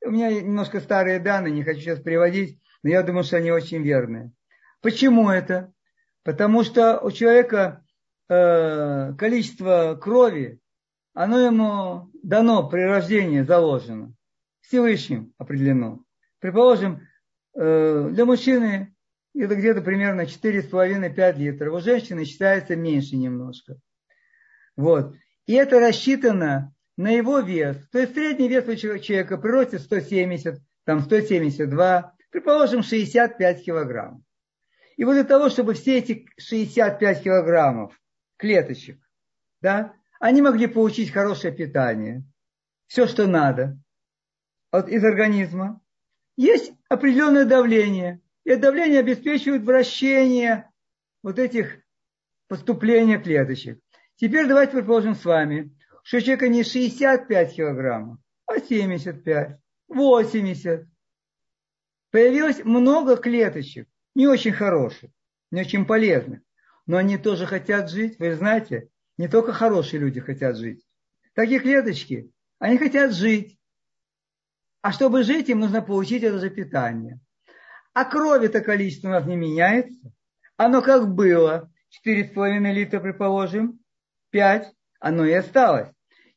[0.03, 3.81] У меня немножко старые данные, не хочу сейчас приводить, но я думаю, что они очень
[3.81, 4.31] верные.
[4.81, 5.73] Почему это?
[6.23, 7.83] Потому что у человека
[8.29, 10.59] э, количество крови,
[11.13, 14.13] оно ему дано при рождении, заложено.
[14.67, 16.03] Всевышним определено.
[16.39, 17.07] Предположим,
[17.55, 18.93] э, для мужчины
[19.33, 21.73] это где-то примерно 4,5-5 литров.
[21.73, 23.77] У женщины считается меньше немножко.
[24.75, 25.15] Вот.
[25.45, 27.77] И это рассчитано на его вес.
[27.91, 34.23] То есть средний вес у человека при росте 170, там 172, предположим, 65 килограмм.
[34.97, 37.97] И вот для того, чтобы все эти 65 килограммов
[38.37, 38.99] клеточек,
[39.61, 42.23] да, они могли получить хорошее питание,
[42.87, 43.77] все, что надо
[44.71, 45.81] от, из организма,
[46.35, 48.21] есть определенное давление.
[48.43, 50.69] И это давление обеспечивает вращение
[51.23, 51.79] вот этих
[52.47, 53.79] поступления клеточек.
[54.15, 60.87] Теперь давайте предположим с вами, что человека не 65 килограммов, а 75, 80.
[62.11, 65.11] Появилось много клеточек, не очень хороших,
[65.51, 66.39] не очень полезных.
[66.85, 68.17] Но они тоже хотят жить.
[68.17, 70.85] Вы знаете, не только хорошие люди хотят жить.
[71.33, 73.56] Такие клеточки, они хотят жить.
[74.87, 77.19] А чтобы жить, им нужно получить это же питание.
[77.93, 80.13] А крови-то количество у нас не меняется.
[80.55, 81.69] Оно как было,
[82.07, 83.81] 4,5 литра, предположим,
[84.29, 84.71] 5,
[85.01, 85.89] оно и осталось.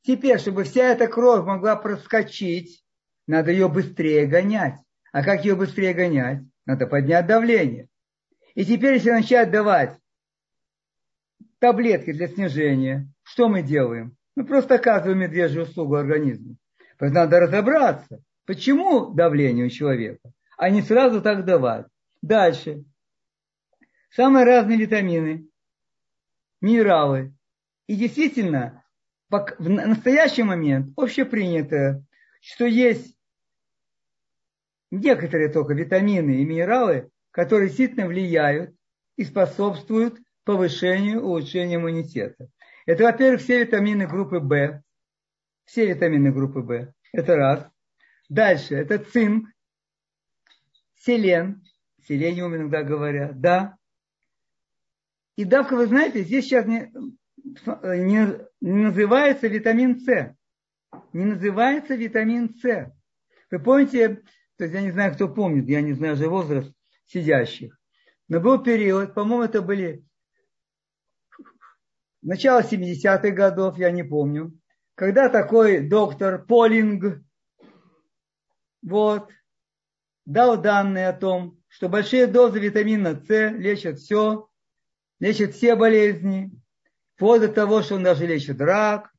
[0.03, 2.85] Теперь, чтобы вся эта кровь могла проскочить,
[3.29, 4.81] надо ее быстрее гонять.
[5.13, 6.43] А как ее быстрее гонять?
[6.67, 7.87] Надо поднять давление.
[8.57, 9.97] И теперь, если начать давать
[11.61, 14.17] таблетки для снижения, что мы делаем?
[14.35, 16.57] Мы просто оказываем медвежью услугу организму.
[16.99, 21.87] Поэтому надо разобраться, почему давление у человека а не сразу так давать.
[22.21, 22.85] Дальше.
[24.11, 25.49] Самые разные витамины,
[26.61, 27.35] минералы.
[27.87, 28.85] И действительно,
[29.31, 32.05] в настоящий момент общепринято,
[32.43, 33.17] что есть
[34.91, 38.77] некоторые только витамины и минералы, которые действительно влияют
[39.17, 42.51] и способствуют повышению, улучшению иммунитета.
[42.85, 44.83] Это, во-первых, все витамины группы В.
[45.65, 46.93] Все витамины группы В.
[47.15, 47.70] Это раз.
[48.31, 49.49] Дальше, это цинк,
[50.95, 51.65] селен,
[52.07, 53.77] селениум иногда говорят, да.
[55.35, 56.93] И давка, вы знаете, здесь сейчас не,
[57.43, 60.37] не, не называется витамин С.
[61.13, 62.95] Не называется витамин С.
[63.51, 64.23] Вы помните,
[64.57, 66.73] то есть я не знаю, кто помнит, я не знаю же возраст
[67.07, 67.77] сидящих.
[68.29, 70.05] Но был период, по-моему, это были
[72.23, 74.57] начало 70-х годов, я не помню,
[74.95, 77.25] когда такой доктор Полинг,
[78.83, 79.31] вот,
[80.27, 84.49] дал данные о том, что большие дозы витамина С лечат все,
[85.19, 86.51] лечат все болезни,
[87.17, 89.13] вплоть до того, что он даже лечит рак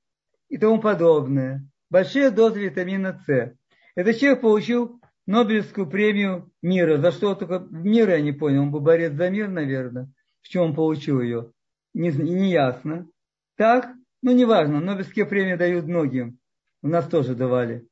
[0.49, 1.67] и тому подобное.
[1.89, 3.55] Большие дозы витамина С.
[3.95, 6.97] Этот человек получил Нобелевскую премию мира.
[6.97, 8.63] За что только мира я не понял.
[8.63, 10.11] Он был борец за мир, наверное.
[10.41, 11.51] В чем он получил ее?
[11.93, 13.07] Не, не ясно.
[13.55, 13.93] Так?
[14.21, 14.79] Ну, неважно.
[14.79, 16.39] Нобелевские премии дают многим.
[16.81, 17.87] У нас тоже давали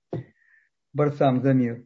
[0.94, 1.84] борцам за мир.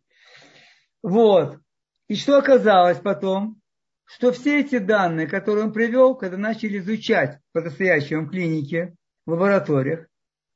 [1.02, 1.60] Вот.
[2.08, 3.62] И что оказалось потом?
[4.06, 10.08] что все эти данные, которые он привел, когда начали изучать по-настоящему в клинике, в лабораториях,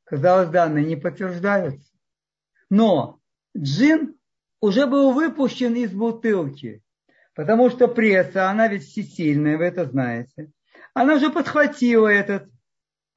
[0.04, 1.90] казалось, данные не подтверждаются.
[2.70, 3.20] Но
[3.58, 4.16] джин
[4.62, 6.84] уже был выпущен из бутылки,
[7.34, 10.52] потому что пресса, она ведь всесильная, вы это знаете.
[10.94, 12.50] Она уже подхватила это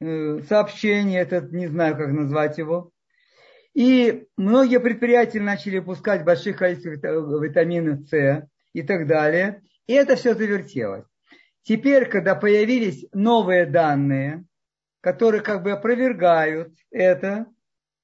[0.00, 2.92] э, сообщение, этот, не знаю, как назвать его.
[3.74, 9.62] И многие предприятия начали пускать больших количеств витамина С и так далее.
[9.87, 11.04] И это все завертелось.
[11.62, 14.44] Теперь, когда появились новые данные,
[15.00, 17.46] которые как бы опровергают это,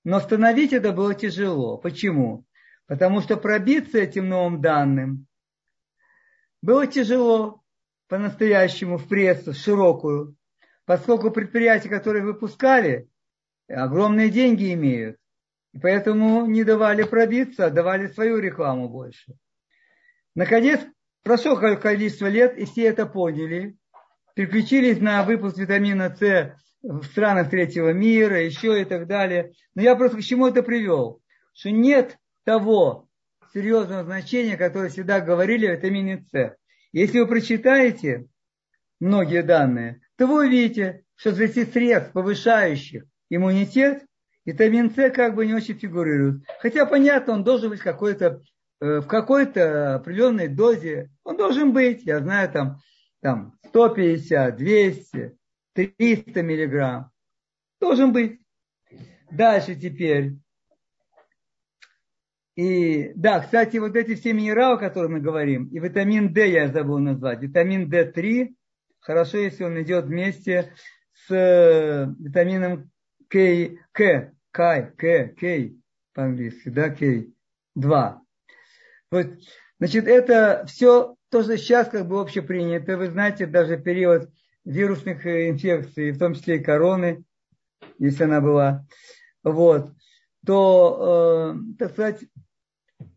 [0.04, 1.78] но остановить это было тяжело.
[1.78, 2.44] Почему?
[2.86, 5.26] Потому что пробиться этим новым данным
[6.62, 7.62] было тяжело
[8.08, 10.36] по-настоящему в прессу, в широкую,
[10.84, 13.08] поскольку предприятия, которые выпускали,
[13.68, 15.18] огромные деньги имеют.
[15.76, 19.34] И поэтому не давали пробиться, а давали свою рекламу больше.
[20.34, 20.80] Наконец,
[21.22, 23.76] прошло количество лет, и все это поняли,
[24.34, 29.52] переключились на выпуск витамина С в странах третьего мира, еще и так далее.
[29.74, 31.20] Но я просто к чему это привел?
[31.52, 33.06] Что нет того
[33.52, 36.56] серьезного значения, которое всегда говорили о витамине С.
[36.92, 38.28] Если вы прочитаете
[38.98, 44.06] многие данные, то вы увидите, что среди средств, повышающих иммунитет,
[44.46, 46.42] витамин С как бы не очень фигурирует.
[46.60, 48.42] Хотя, понятно, он должен быть какой-то,
[48.80, 51.10] э, в какой-то определенной дозе.
[51.24, 52.80] Он должен быть, я знаю, там,
[53.20, 55.36] там 150, 200,
[55.74, 57.10] 300 миллиграмм.
[57.80, 58.40] Должен быть.
[59.30, 60.36] Дальше теперь.
[62.54, 66.68] И да, кстати, вот эти все минералы, о которых мы говорим, и витамин D я
[66.68, 68.54] забыл назвать, витамин D3,
[69.00, 70.72] хорошо, если он идет вместе
[71.12, 72.90] с э, витамином
[73.28, 75.70] К, К, К, К, К
[76.14, 77.26] по-английски, да, К,
[77.74, 78.22] 2.
[79.10, 79.26] Вот,
[79.78, 82.96] значит, это все то, что сейчас как бы общепринято.
[82.96, 84.30] Вы знаете, даже период
[84.64, 87.24] вирусных э, инфекций, в том числе и короны,
[87.98, 88.86] если она была,
[89.42, 89.92] вот,
[90.46, 92.24] то, э, так сказать,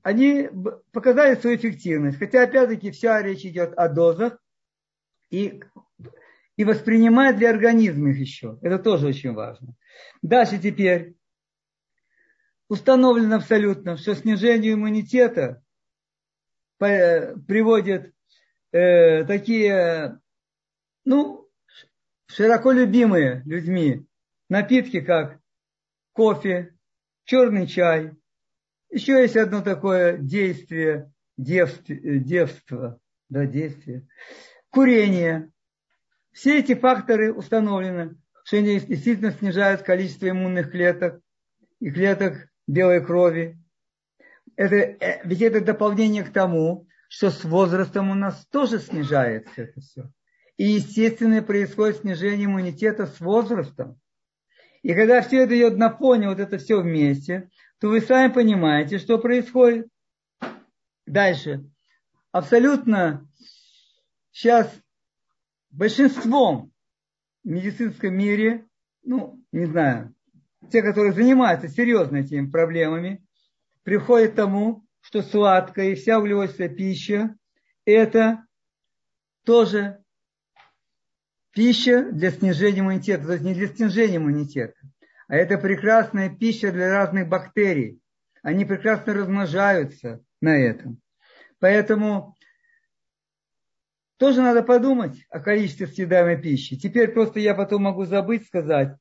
[0.02, 0.50] они
[0.92, 2.20] показали свою эффективность.
[2.20, 4.38] Хотя, опять-таки, вся речь идет о дозах
[5.32, 5.62] и,
[6.58, 8.60] и воспринимает для организма их еще.
[8.62, 9.74] Это тоже очень важно.
[10.22, 11.16] Дальше теперь.
[12.70, 15.62] Установлено абсолютно, что снижение иммунитета
[16.78, 18.14] приводит
[18.72, 20.22] э, такие,
[21.04, 21.50] ну,
[22.28, 24.06] широко любимые людьми
[24.50, 25.40] напитки, как
[26.14, 26.76] кофе,
[27.26, 28.14] черный чай,
[28.92, 34.08] еще есть одно такое действие, девство, девство да, действие.
[34.70, 35.52] Курение.
[36.32, 41.22] Все эти факторы установлены, что они действительно снижают количество иммунных клеток
[41.80, 43.58] и клеток белой крови.
[44.56, 49.82] Это, э, ведь это дополнение к тому, что с возрастом у нас тоже снижается это
[49.82, 50.12] все.
[50.58, 54.00] И естественно происходит снижение иммунитета с возрастом.
[54.84, 58.98] И когда все это идет на фоне, вот это все вместе, то вы сами понимаете,
[58.98, 59.88] что происходит.
[61.06, 61.66] Дальше.
[62.32, 63.28] Абсолютно
[64.32, 64.72] сейчас
[65.72, 66.72] большинством
[67.44, 68.68] в медицинском мире,
[69.04, 70.14] ну, не знаю,
[70.72, 73.24] те, которые занимаются серьезно этими проблемами,
[73.84, 77.36] приходят к тому, что сладкая и вся углеводная пища–
[77.86, 78.46] это
[79.46, 80.04] тоже
[81.52, 84.78] пища для снижения иммунитета, то есть не для снижения иммунитета,
[85.28, 88.02] а это прекрасная пища для разных бактерий.
[88.42, 91.02] Они прекрасно размножаются на этом.
[91.60, 92.38] Поэтому
[94.18, 96.78] тоже надо подумать о количестве съедаемой пищи.
[96.78, 98.98] Теперь просто я потом могу забыть сказать.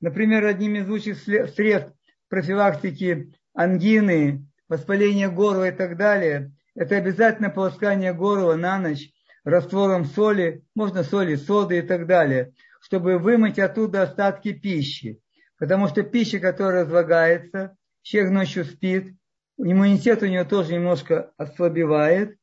[0.00, 1.92] Например, одним из лучших средств
[2.28, 9.10] профилактики ангины, воспаления горла и так далее, это обязательно полоскание горла на ночь
[9.44, 15.20] раствором соли, можно соли, соды и так далее, чтобы вымыть оттуда остатки пищи.
[15.58, 19.14] Потому что пища, которая разлагается, человек ночью спит,
[19.56, 22.36] иммунитет у него тоже немножко ослабевает.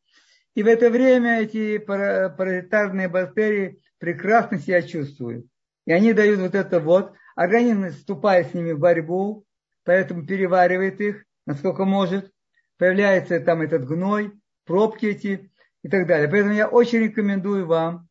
[0.53, 5.45] И в это время эти паразитарные бактерии прекрасно себя чувствуют.
[5.85, 7.13] И они дают вот это вот.
[7.35, 9.45] Организм вступает с ними в борьбу,
[9.83, 12.31] поэтому переваривает их, насколько может.
[12.77, 14.33] Появляется там этот гной,
[14.65, 15.51] пробки эти
[15.83, 16.27] и так далее.
[16.29, 18.07] Поэтому я очень рекомендую вам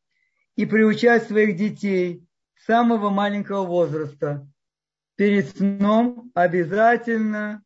[0.57, 4.47] и приучать своих детей с самого маленького возраста
[5.17, 7.63] перед сном обязательно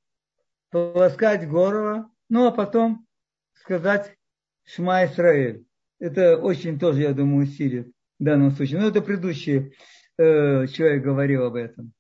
[0.71, 3.07] полоскать горло, ну а потом
[3.55, 4.17] сказать
[4.65, 5.65] Шма Исраэль.
[5.99, 8.81] Это очень тоже, я думаю, усилит в данном случае.
[8.81, 9.75] Но это предыдущий
[10.19, 11.93] э, человек говорил об этом.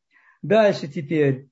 [0.43, 1.49] Дальше теперь.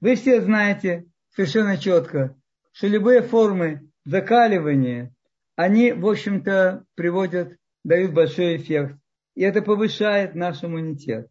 [0.00, 2.36] Вы все знаете совершенно четко,
[2.72, 5.14] что любые формы закаливания,
[5.56, 8.98] они, в общем-то, приводят, дают большой эффект.
[9.34, 11.28] И это повышает наш иммунитет.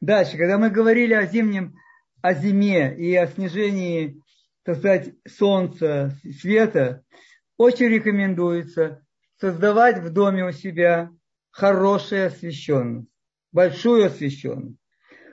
[0.00, 1.76] Дальше, когда мы говорили о зимнем,
[2.22, 4.20] о зиме и о снижении,
[4.64, 7.04] так сказать, солнца, света,
[7.56, 9.04] очень рекомендуется
[9.40, 11.10] создавать в доме у себя
[11.50, 13.08] хорошую освещенность,
[13.56, 14.76] большую освещенность.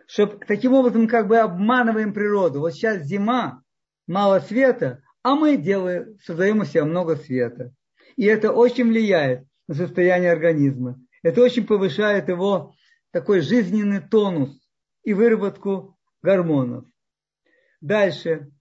[0.07, 2.61] Чтобы таким образом как бы обманываем природу.
[2.61, 3.61] Вот сейчас зима,
[4.07, 7.73] мало света, а мы делаем, создаем у себя много света.
[8.15, 10.97] И это очень влияет на состояние организма.
[11.21, 12.73] Это очень повышает его
[13.11, 14.57] такой жизненный тонус
[15.03, 16.85] и выработку гормонов.
[17.81, 18.51] Дальше.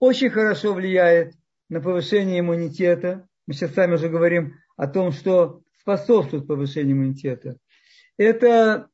[0.00, 1.34] Очень хорошо влияет
[1.68, 3.28] на повышение иммунитета.
[3.46, 7.56] Мы сейчас сами уже говорим о том, что способствует повышению иммунитета.
[8.18, 8.88] Это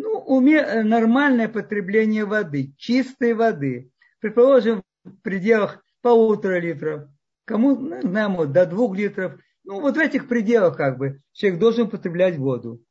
[0.00, 3.90] ну, уме, нормальное потребление воды, чистой воды.
[4.20, 7.08] Предположим, в пределах полутора литров,
[7.44, 9.40] кому, ну, знаем, вот, до двух литров.
[9.64, 12.82] Ну, вот в этих пределах как бы человек должен потреблять воду.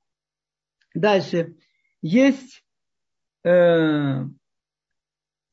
[0.93, 1.55] Дальше.
[2.01, 2.63] Есть,
[3.43, 4.23] э,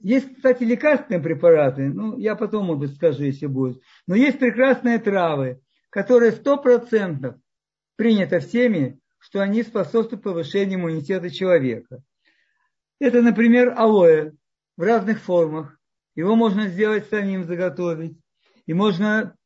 [0.00, 1.88] есть, кстати, лекарственные препараты.
[1.88, 3.82] Ну, я потом, может быть, скажу, если будет.
[4.07, 7.36] Но есть прекрасные травы, которые сто процентов
[7.96, 12.01] принято всеми, что они способствуют повышению иммунитета человека.
[13.01, 14.31] Это, например, алоэ
[14.77, 15.77] в разных формах.
[16.14, 18.16] Его можно сделать самим, заготовить.
[18.66, 19.37] И можно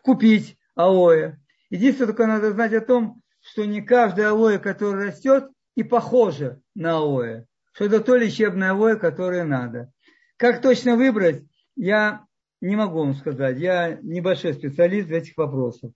[0.00, 1.36] купить алоэ.
[1.68, 6.96] Единственное, только надо знать о том, что не каждое алоэ, которое растет, и похоже на
[6.96, 7.44] алоэ.
[7.72, 9.92] Что это то лечебное алоэ, которое надо.
[10.38, 11.44] Как точно выбрать,
[11.76, 12.24] я
[12.62, 13.58] не могу вам сказать.
[13.58, 15.90] Я небольшой специалист в этих вопросах.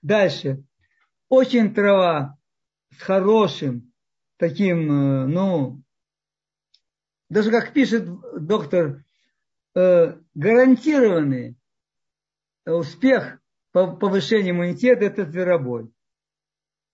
[0.00, 0.64] Дальше.
[1.28, 2.38] Очень трава
[2.96, 3.92] с хорошим
[4.38, 5.82] таким, э, ну,
[7.28, 8.08] даже как пишет
[8.40, 9.04] доктор,
[9.74, 11.56] э, гарантированный
[12.64, 13.40] успех
[13.72, 15.90] по повышению иммунитета– это зверобой.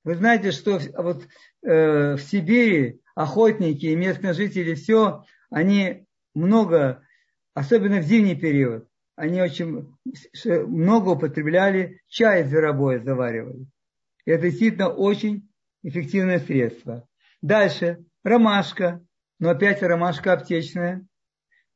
[0.03, 1.27] Вы знаете, что вот
[1.63, 7.07] э, в Сибири охотники и местные жители все, они много,
[7.55, 9.97] особенно в зимний период, они очень
[10.43, 13.67] много употребляли чай зверобоя, заваривали.
[14.27, 15.49] Это действительно очень
[15.83, 17.07] эффективное средство.
[17.43, 19.05] Дальше ромашка,
[19.39, 21.07] но опять ромашка аптечная,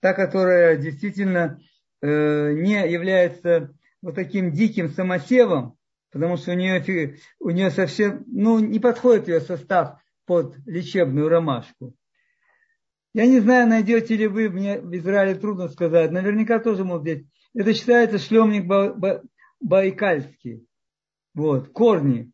[0.01, 1.61] та, которая действительно
[2.01, 5.77] э, не является вот таким диким самосевом,
[6.11, 11.95] потому что у нее, у нее совсем, ну, не подходит ее состав под лечебную ромашку.
[13.15, 17.27] Я не знаю, найдете ли вы, мне в Израиле трудно сказать, наверняка тоже, может быть,
[17.55, 18.67] это считается шлемник
[19.61, 20.67] байкальский.
[21.35, 22.31] Вот, корни.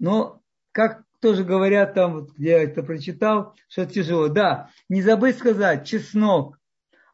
[0.00, 0.42] Но,
[0.72, 4.28] как тоже говорят там, где я это прочитал, что тяжело.
[4.28, 6.58] Да, не забыть сказать, чеснок.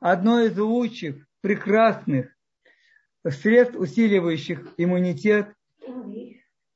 [0.01, 2.35] Одно из лучших, прекрасных
[3.29, 5.53] средств, усиливающих иммунитет.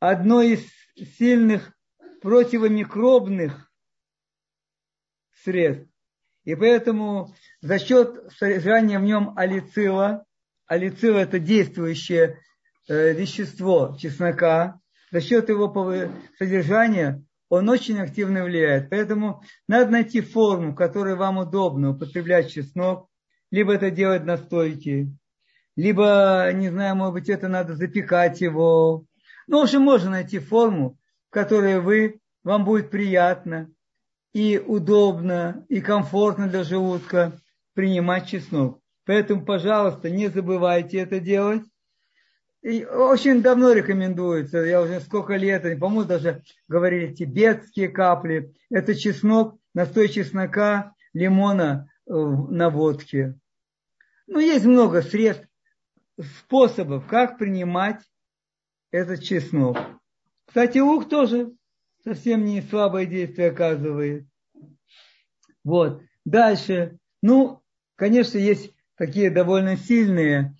[0.00, 0.66] Одно из
[1.16, 1.72] сильных
[2.20, 3.70] противомикробных
[5.44, 5.88] средств.
[6.44, 10.24] И поэтому за счет содержания в нем алицила,
[10.66, 12.40] алицила это действующее
[12.88, 14.79] э, вещество чеснока,
[15.10, 15.72] за счет его
[16.38, 18.90] содержания он очень активно влияет.
[18.90, 23.08] Поэтому надо найти форму, в которой вам удобно употреблять чеснок,
[23.50, 25.12] либо это делать настойки,
[25.76, 29.04] либо, не знаю, может быть, это надо запекать его.
[29.46, 30.98] Ну, общем, можно найти форму,
[31.28, 33.68] в которой вы, вам будет приятно
[34.32, 37.32] и удобно, и комфортно для желудка
[37.74, 38.80] принимать чеснок.
[39.06, 41.62] Поэтому, пожалуйста, не забывайте это делать.
[42.62, 48.52] Очень давно рекомендуется, я уже сколько лет, по-моему, даже говорили тибетские капли.
[48.70, 53.38] Это чеснок, настой чеснока, лимона э, на водке.
[54.26, 55.46] Ну, есть много средств,
[56.22, 58.02] способов, как принимать
[58.90, 59.78] этот чеснок.
[60.46, 61.52] Кстати, лук тоже
[62.04, 64.26] совсем не слабое действие оказывает.
[65.64, 66.02] Вот.
[66.26, 66.98] Дальше.
[67.22, 67.62] Ну,
[67.96, 70.54] конечно, есть такие довольно сильные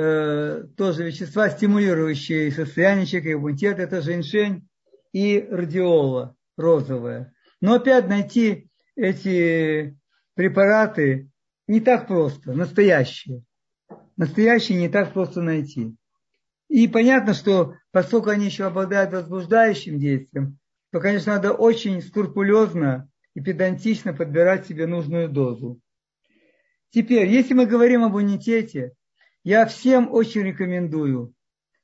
[0.00, 4.68] Э, тоже вещества, стимулирующие состояние человека, иммунитет, это женьшень
[5.12, 7.32] и радиола розовая.
[7.60, 9.98] Но опять найти эти
[10.34, 11.30] препараты
[11.66, 13.42] не так просто, настоящие.
[14.16, 15.96] Настоящие не так просто найти.
[16.68, 20.58] И понятно, что поскольку они еще обладают возбуждающим действием,
[20.92, 25.80] то, конечно, надо очень скрупулезно и педантично подбирать себе нужную дозу.
[26.90, 28.92] Теперь, если мы говорим об иммунитете,
[29.44, 31.34] я всем очень рекомендую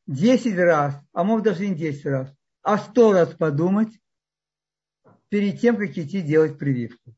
[0.06, 3.98] 10 раз, а может даже не 10 раз, а 100 раз подумать
[5.28, 7.14] перед тем, как идти делать прививку.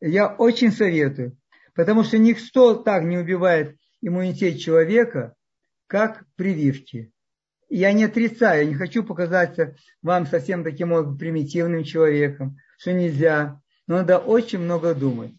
[0.00, 1.36] Я очень советую,
[1.74, 5.34] потому что никто так не убивает иммунитет человека,
[5.86, 7.12] как прививки.
[7.68, 13.60] Я не отрицаю, я не хочу показаться вам совсем таким примитивным человеком, что нельзя.
[13.86, 15.32] Но надо очень много думать.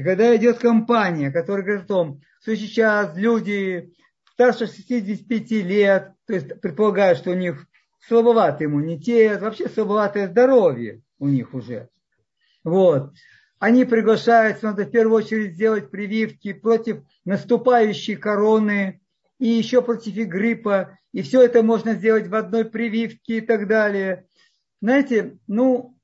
[0.00, 3.92] И когда идет компания, которая говорит о том, что сейчас люди
[4.32, 7.66] старше 65 лет, то есть предполагают, что у них
[8.08, 11.90] слабоватый иммунитет, вообще слабоватое здоровье у них уже.
[12.64, 13.12] Вот.
[13.58, 19.02] Они приглашаются, надо в первую очередь сделать прививки против наступающей короны
[19.38, 20.98] и еще против гриппа.
[21.12, 24.26] И все это можно сделать в одной прививке и так далее.
[24.80, 25.94] Знаете, ну,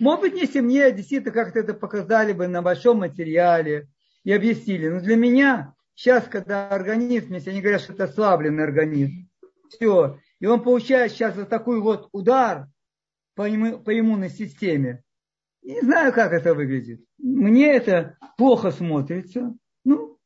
[0.00, 3.88] может быть, если мне действительно как-то это показали бы на большом материале
[4.24, 4.88] и объяснили.
[4.88, 9.28] Но для меня сейчас, когда организм, если они говорят, что это ослабленный организм,
[9.68, 12.66] все, и он получает сейчас вот такой вот удар
[13.34, 15.04] по, по иммунной системе,
[15.62, 17.04] не знаю, как это выглядит.
[17.18, 19.54] Мне это плохо смотрится.
[19.84, 20.18] Ну,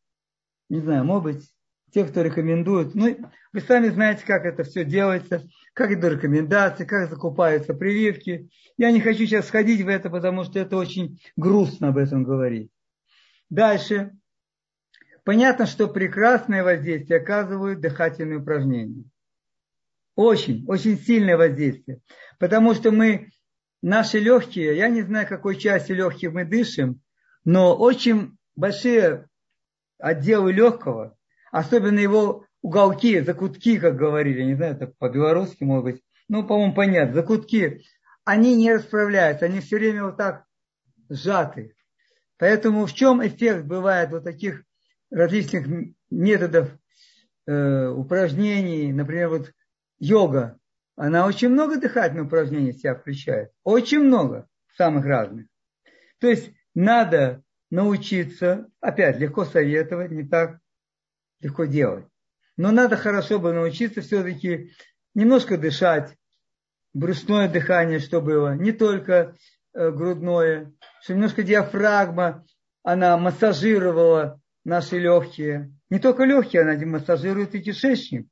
[0.69, 1.54] не знаю, может быть,
[1.95, 2.95] те, кто рекомендует.
[2.95, 3.17] Ну,
[3.53, 8.51] вы сами знаете, как это все делается, как идут рекомендации, как закупаются прививки.
[8.77, 12.73] Я не хочу сейчас сходить в это, потому что это очень грустно об этом говорить.
[13.49, 14.13] Дальше.
[15.23, 19.05] Понятно, что прекрасное воздействие оказывают дыхательные упражнения.
[20.17, 22.01] Очень, очень сильное воздействие.
[22.41, 23.31] Потому что мы
[23.83, 27.01] наши легкие, я не знаю, какой части легких мы дышим,
[27.45, 29.29] но очень большие
[29.99, 31.17] отделы легкого,
[31.55, 37.15] особенно его уголки, закутки, как говорили, не знаю, это по-белорусски, может быть, ну, по-моему, понятно,
[37.15, 37.85] закутки,
[38.25, 40.47] они не расправляются, они все время вот так
[41.09, 41.77] сжаты.
[42.39, 44.65] Поэтому в чем эффект бывает вот таких
[45.13, 45.69] различных
[46.11, 46.77] методов
[47.47, 49.53] э, упражнений, например, вот
[50.01, 50.59] йога,
[50.97, 53.53] она очень много дыхательных упражнений в себя включает.
[53.63, 55.47] Очень много, самых разных.
[56.19, 60.59] То есть надо научиться, опять легко советовать, не так
[61.45, 62.07] легко делать.
[62.57, 64.73] Но надо хорошо бы научиться все-таки
[65.15, 66.17] немножко дышать,
[66.93, 69.37] брюшное дыхание, что было, не только
[69.75, 70.73] э, грудное,
[71.03, 72.45] что немножко диафрагма,
[72.83, 75.73] она массажировала наши легкие.
[75.91, 78.27] Не только легкие, она массажирует и кишечник.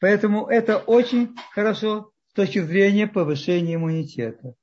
[0.00, 4.54] Поэтому это очень хорошо с точки зрения повышения иммунитета.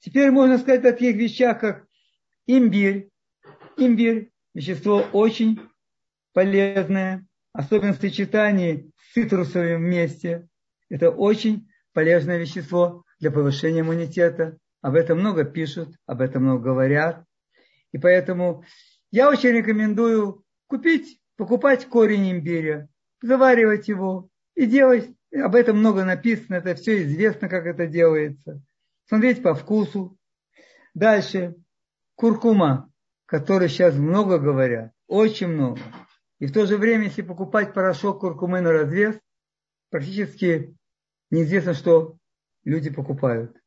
[0.00, 1.86] Теперь можно сказать о таких вещах, как
[2.46, 3.10] имбирь.
[3.76, 5.60] Имбирь– вещество очень
[6.32, 10.48] полезное, особенно в сочетании с цитрусовым вместе.
[10.88, 14.58] Это очень полезное вещество для повышения иммунитета.
[14.80, 17.24] Об этом много пишут, об этом много говорят.
[17.92, 18.64] И поэтому
[19.10, 22.88] я очень рекомендую купить, покупать корень имбиря,
[23.22, 25.08] заваривать его, и делать.
[25.32, 28.60] Об этом много написано, это все известно, как это делается.
[29.06, 30.18] Смотреть по вкусу.
[30.94, 31.54] Дальше.
[32.16, 32.90] Куркума,
[33.26, 35.80] который сейчас много говорят, очень много.
[36.38, 39.18] И в то же время, если покупать порошок куркумы на развес,
[39.90, 40.76] практически
[41.30, 42.16] неизвестно, что
[42.64, 43.60] люди покупают.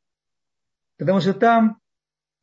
[0.97, 1.79] Потому что там,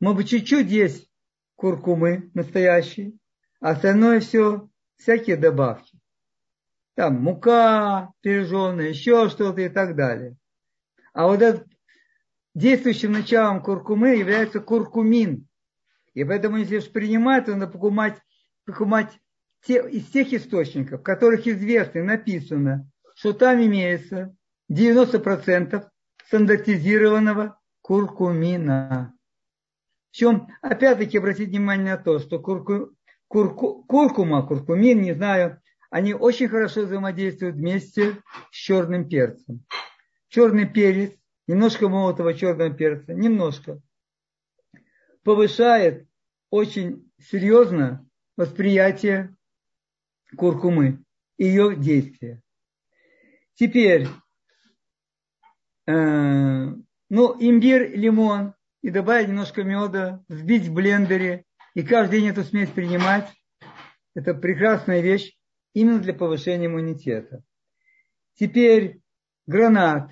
[0.00, 1.10] может быть, чуть-чуть есть
[1.56, 3.14] куркумы настоящие,
[3.60, 5.98] а остальное все всякие добавки
[6.98, 10.36] там мука пережженная, еще что-то и так далее.
[11.12, 11.68] А вот этот
[12.56, 15.46] действующим началом куркумы является куркумин.
[16.14, 18.20] И поэтому, если уж принимать, то надо покупать,
[18.66, 19.16] покупать
[19.64, 24.36] те, из тех источников, в которых известно, написано, что там имеется
[24.70, 25.84] 90%
[26.26, 29.14] стандартизированного куркумина.
[30.10, 32.90] Причем, опять-таки, обратите внимание на то, что курку,
[33.28, 39.64] курку, куркума, куркумин, не знаю, они очень хорошо взаимодействуют вместе с черным перцем.
[40.28, 41.12] Черный перец,
[41.46, 43.80] немножко молотого черного перца, немножко,
[45.22, 46.06] повышает
[46.50, 48.06] очень серьезно
[48.36, 49.34] восприятие
[50.36, 51.04] куркумы
[51.36, 52.42] ее действия.
[53.54, 54.06] Теперь,
[55.86, 62.44] э, ну, имбирь, лимон и добавить немножко меда, взбить в блендере и каждый день эту
[62.44, 63.32] смесь принимать.
[64.14, 65.36] Это прекрасная вещь
[65.74, 67.42] именно для повышения иммунитета.
[68.34, 69.00] Теперь
[69.46, 70.10] гранат.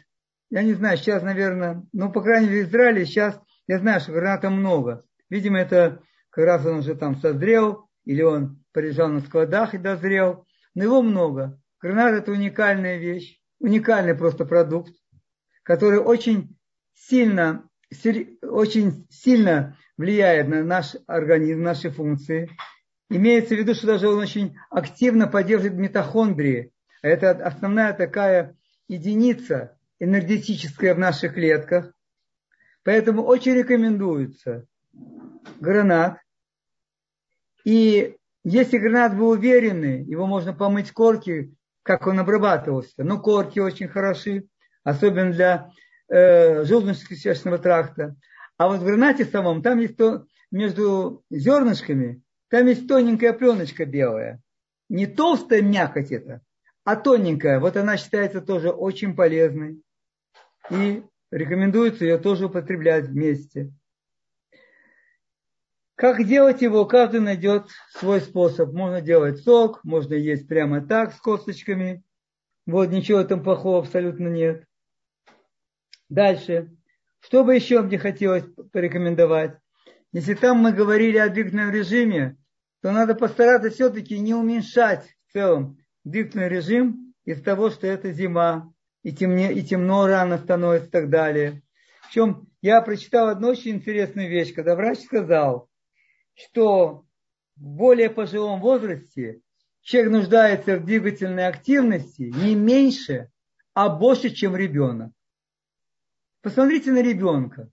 [0.51, 4.12] Я не знаю, сейчас, наверное, ну, по крайней мере, в Израиле сейчас, я знаю, что
[4.12, 5.05] граната много.
[5.29, 10.47] Видимо, это как раз он уже там созрел, или он полежал на складах и дозрел.
[10.74, 11.59] Но его много.
[11.81, 14.93] Гранат– это уникальная вещь, уникальный просто продукт,
[15.62, 16.59] который очень
[16.93, 17.70] сильно,
[18.43, 22.51] очень сильно влияет на наш организм, наши функции.
[23.09, 26.70] Имеется в виду, что даже он очень активно поддерживает митохондрии.
[27.01, 28.59] Это основная такая
[28.89, 31.95] единица энергетическая в наших клетках.
[32.85, 34.66] Поэтому очень рекомендуется
[35.61, 36.18] гранат.
[37.64, 38.18] И
[38.49, 43.03] если гранат вы уверены, его можно помыть корки, как он обрабатывался.
[43.03, 44.47] Но корки очень хороши,
[44.84, 45.70] особенно для
[46.09, 48.14] э, желудочно-кишечного тракта.
[48.57, 54.40] А вот в гранате самом, там есть то, между зернышками, там есть тоненькая пленочка белая.
[54.88, 56.40] Не толстая мякоть это,
[56.84, 57.59] а тоненькая.
[57.59, 59.82] Вот она считается тоже очень полезной.
[60.70, 63.72] И рекомендуется ее тоже употреблять вместе.
[65.97, 68.74] Как делать его, каждый найдет свой способ.
[68.74, 72.05] Можно делать сок, можно есть прямо так, с косточками.
[72.66, 74.66] Вот, ничего там плохого абсолютно нет.
[76.11, 76.70] Дальше.
[77.20, 79.57] Что бы еще мне хотелось порекомендовать?
[80.12, 82.36] Если там мы говорили о двигательном режиме,
[82.82, 88.70] то надо постараться все-таки не уменьшать в целом двигательный режим из того, что это зима,
[89.03, 91.62] и, темне, и темно рано становится и так далее.
[92.03, 95.66] Причем я прочитал одну очень интересную вещь, когда врач сказал,
[96.37, 97.05] что
[97.57, 99.41] в более пожилом возрасте
[99.80, 103.30] человек нуждается в двигательной активности не меньше,
[103.74, 105.12] а больше, чем ребенок.
[106.43, 107.70] Посмотрите на ребенка.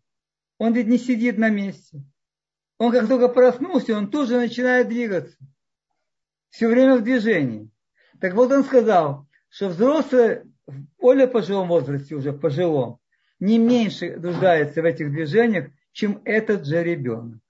[0.57, 2.03] Он ведь не сидит на месте.
[2.77, 5.37] Он как только проснулся, он тут же начинает двигаться.
[6.49, 7.69] Все время в движении.
[8.19, 12.99] Так вот он сказал, что взрослый в более пожилом возрасте, уже пожилом,
[13.39, 17.42] не меньше нуждается в этих движениях, чем этот же ребенок.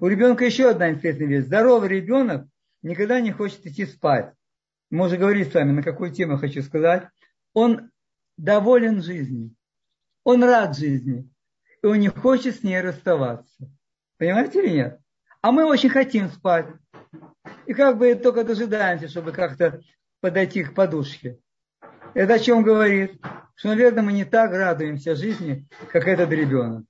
[0.00, 1.44] У ребенка еще одна интересная вещь.
[1.44, 2.46] Здоровый ребенок
[2.82, 4.32] никогда не хочет идти спать.
[4.90, 7.08] Мы уже говорили с вами, на какую тему хочу сказать.
[7.52, 7.90] Он
[8.36, 9.54] доволен жизнью.
[10.24, 11.28] Он рад жизни.
[11.82, 13.70] И он не хочет с ней расставаться.
[14.18, 15.00] Понимаете или нет?
[15.42, 16.66] А мы очень хотим спать.
[17.66, 19.80] И как бы только дожидаемся, чтобы как-то
[20.20, 21.38] подойти к подушке.
[22.14, 23.20] Это о чем говорит?
[23.54, 26.84] Что, наверное, мы не так радуемся жизни, как этот ребенок.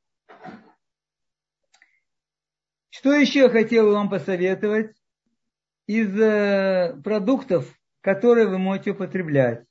[2.91, 4.97] Что еще я хотел вам посоветовать
[5.87, 9.65] из э, продуктов, которые вы можете употреблять?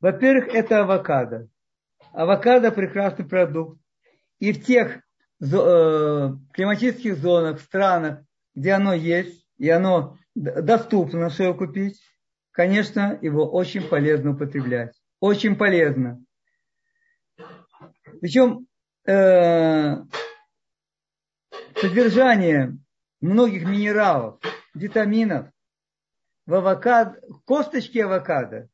[0.00, 1.48] Во-первых, это авокадо.
[2.12, 3.80] Авокадо прекрасный продукт.
[4.38, 4.96] И в тех
[5.40, 12.00] э, климатических зонах, странах, где оно есть, и оно доступно, что его купить,
[12.50, 14.94] конечно, его очень полезно употреблять.
[15.20, 16.20] Очень полезно.
[18.20, 18.66] Причем
[19.06, 19.96] э,
[21.82, 22.78] содержание
[23.20, 24.38] многих минералов,
[24.72, 25.48] витаминов
[26.46, 28.68] в авокадо, косточки авокадо,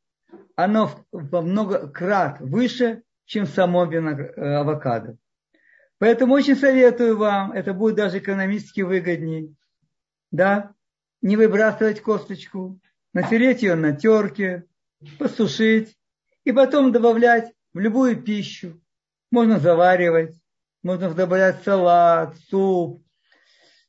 [0.57, 5.17] оно во много крат выше, чем само э, авокадо.
[5.99, 9.55] Поэтому очень советую вам, это будет даже экономически выгоднее,
[10.31, 10.75] да,
[11.23, 12.79] не выбрасывать косточку,
[13.15, 14.65] натереть ее на терке,
[15.19, 15.97] посушить
[16.45, 18.81] и потом добавлять в любую пищу.
[19.31, 20.38] Можно заваривать,
[20.83, 23.03] можно добавлять салат, суп,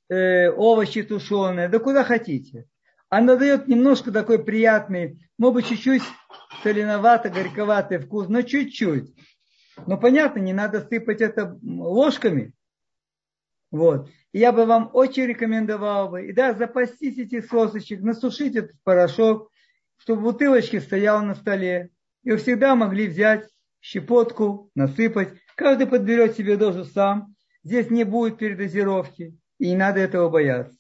[0.09, 2.65] э, овощи тушеные, да куда хотите.
[3.09, 6.03] Она дает немножко такой приятный, может быть, чуть-чуть
[6.61, 9.13] соленовато, горьковатый вкус, но чуть-чуть.
[9.87, 12.53] Но понятно, не надо сыпать это ложками.
[13.71, 14.09] Вот.
[14.31, 19.51] И я бы вам очень рекомендовал бы, и да, запастись этих сосочек, насушить этот порошок,
[19.97, 21.89] чтобы бутылочки стоял на столе.
[22.23, 23.47] И вы всегда могли взять
[23.81, 25.33] щепотку, насыпать.
[25.59, 27.35] Каждый подберет себе дозу сам.
[27.63, 29.37] Здесь не будет передозировки.
[29.57, 30.79] И не надо этого бояться.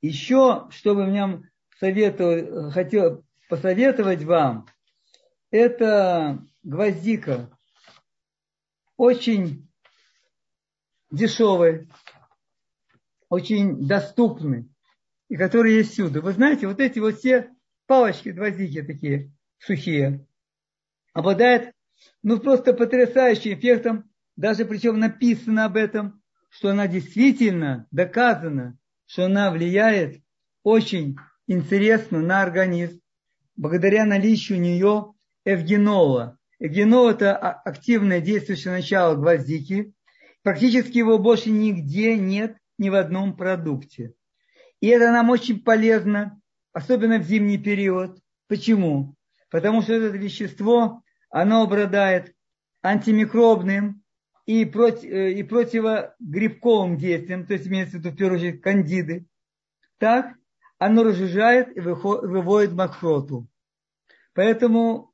[0.00, 1.48] Еще, что бы мне
[1.78, 4.66] советовал, хотел посоветовать вам,
[5.52, 7.56] это гвоздика.
[8.96, 9.70] Очень
[11.12, 11.88] дешевый,
[13.28, 14.68] очень доступный,
[15.28, 16.22] и который есть всюду.
[16.22, 17.54] Вы знаете, вот эти вот все
[17.86, 20.26] палочки гвоздики такие сухие,
[21.12, 21.73] обладают
[22.22, 29.50] ну просто потрясающим эффектом, даже причем написано об этом, что она действительно доказана, что она
[29.50, 30.20] влияет
[30.62, 33.00] очень интересно на организм,
[33.56, 36.38] благодаря наличию у нее эвгенола.
[36.58, 39.92] Эвгенол– это активное действующее начало гвоздики.
[40.42, 44.14] Практически его больше нигде нет, ни в одном продукте.
[44.80, 46.40] И это нам очень полезно,
[46.72, 48.18] особенно в зимний период.
[48.48, 49.14] Почему?
[49.50, 51.02] Потому что это вещество,
[51.34, 52.32] оно обладает
[52.80, 54.04] антимикробным
[54.46, 59.26] и, против, э, и противогрибковым действием, то есть имеется в виду в первую очередь кандиды.
[59.98, 60.36] Так
[60.78, 63.48] оно разжижает и выводит мокроту.
[64.32, 65.12] Поэтому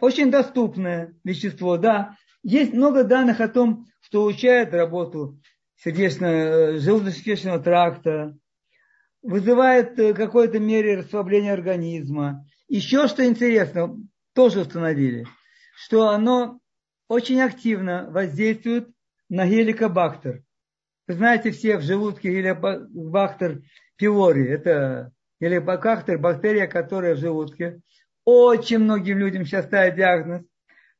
[0.00, 2.16] очень доступное вещество, да.
[2.42, 5.38] Есть много данных о том, что улучшает работу
[5.84, 8.38] сердечно-желудочно-кишечного тракта,
[9.20, 12.46] вызывает в какой-то мере расслабление организма.
[12.68, 13.98] Еще что интересно,
[14.40, 15.26] тоже установили,
[15.74, 16.60] что оно
[17.08, 18.88] очень активно воздействует
[19.28, 20.42] на геликобактер.
[21.06, 23.60] Вы знаете все в желудке геликобактер
[23.96, 27.82] пилори, это или бакактер, бактерия, которая в желудке.
[28.24, 30.42] Очень многим людям сейчас ставят диагноз.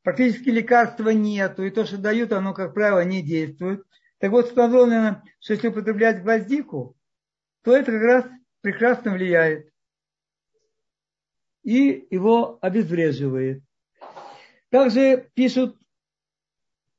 [0.03, 3.81] Практически лекарства нету, и то, что дают, оно, как правило, не действует.
[4.19, 6.95] Так вот, установлено, что если употреблять гвоздику,
[7.63, 8.25] то это как раз
[8.61, 9.67] прекрасно влияет.
[11.63, 13.63] И его обезвреживает.
[14.69, 15.77] Также пишут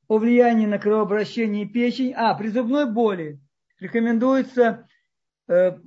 [0.08, 2.12] о влиянии на кровообращение печени.
[2.16, 3.40] А, при зубной боли
[3.80, 4.86] рекомендуется
[5.48, 5.78] э,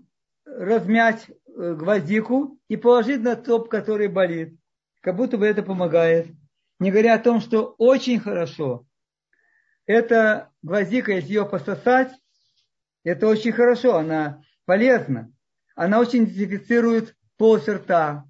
[0.45, 4.57] размять э, гвоздику и положить на топ, который болит.
[5.01, 6.27] Как будто бы это помогает.
[6.79, 8.85] Не говоря о том, что очень хорошо.
[9.85, 12.11] Эта гвоздика, если ее пососать,
[13.03, 15.31] это очень хорошо, она полезна.
[15.75, 18.25] Она очень дезинфицирует полость рта,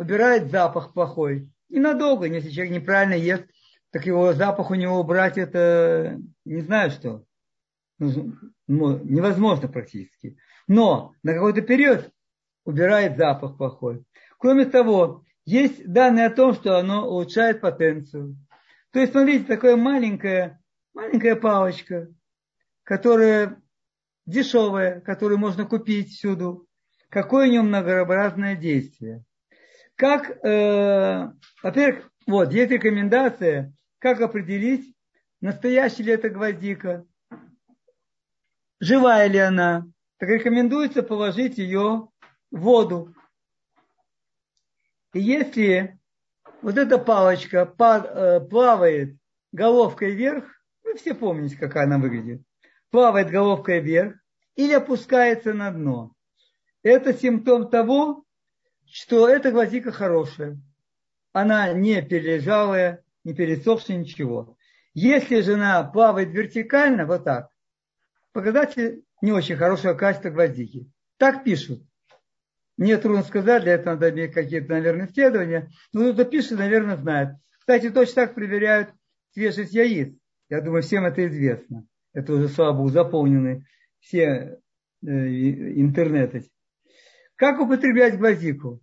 [0.00, 1.50] убирает запах плохой.
[1.68, 3.44] И надолго, если человек неправильно ест,
[3.90, 7.24] так его запах у него убрать, это не знаю что.
[7.98, 8.34] Ну,
[8.66, 10.38] невозможно практически.
[10.66, 12.10] Но на какой-то период
[12.64, 14.02] убирает запах плохой.
[14.38, 18.36] Кроме того, есть данные о том, что оно улучшает потенцию.
[18.92, 20.62] То есть, смотрите, такая маленькая,
[20.94, 22.08] маленькая палочка,
[22.84, 23.60] которая
[24.24, 26.66] дешевая, которую можно купить всюду.
[27.10, 29.24] Какое у нее многообразное действие.
[30.00, 31.30] Как, э,
[31.62, 34.96] во-первых, вот, есть рекомендация, как определить,
[35.42, 37.04] настоящая ли это гвоздика,
[38.80, 39.86] живая ли она.
[40.16, 42.08] Так рекомендуется положить ее
[42.50, 43.14] в воду.
[45.12, 46.00] И если
[46.62, 49.18] вот эта палочка э, плавает
[49.52, 50.46] головкой вверх,
[50.82, 52.40] вы все помните, как она выглядит,
[52.88, 54.14] плавает головкой вверх
[54.54, 56.14] или опускается на дно.
[56.82, 58.24] Это симптом того,
[58.92, 60.60] что эта гвоздика хорошая.
[61.32, 64.56] Она не перележалая, не пересохшая, ничего.
[64.94, 67.50] Если жена плавает вертикально, вот так,
[68.32, 70.90] показатель не очень хорошего качества гвоздики.
[71.18, 71.82] Так пишут.
[72.76, 75.70] Мне трудно сказать, для этого надо иметь какие-то, наверное, исследования.
[75.92, 77.36] Но кто пишет, наверное, знает.
[77.58, 78.90] Кстати, точно так проверяют
[79.32, 80.14] свежесть яиц.
[80.48, 81.86] Я думаю, всем это известно.
[82.12, 83.66] Это уже, слава богу, заполнены
[84.00, 84.58] все
[85.02, 86.48] э, интернеты.
[87.40, 88.82] Как употреблять гвоздику?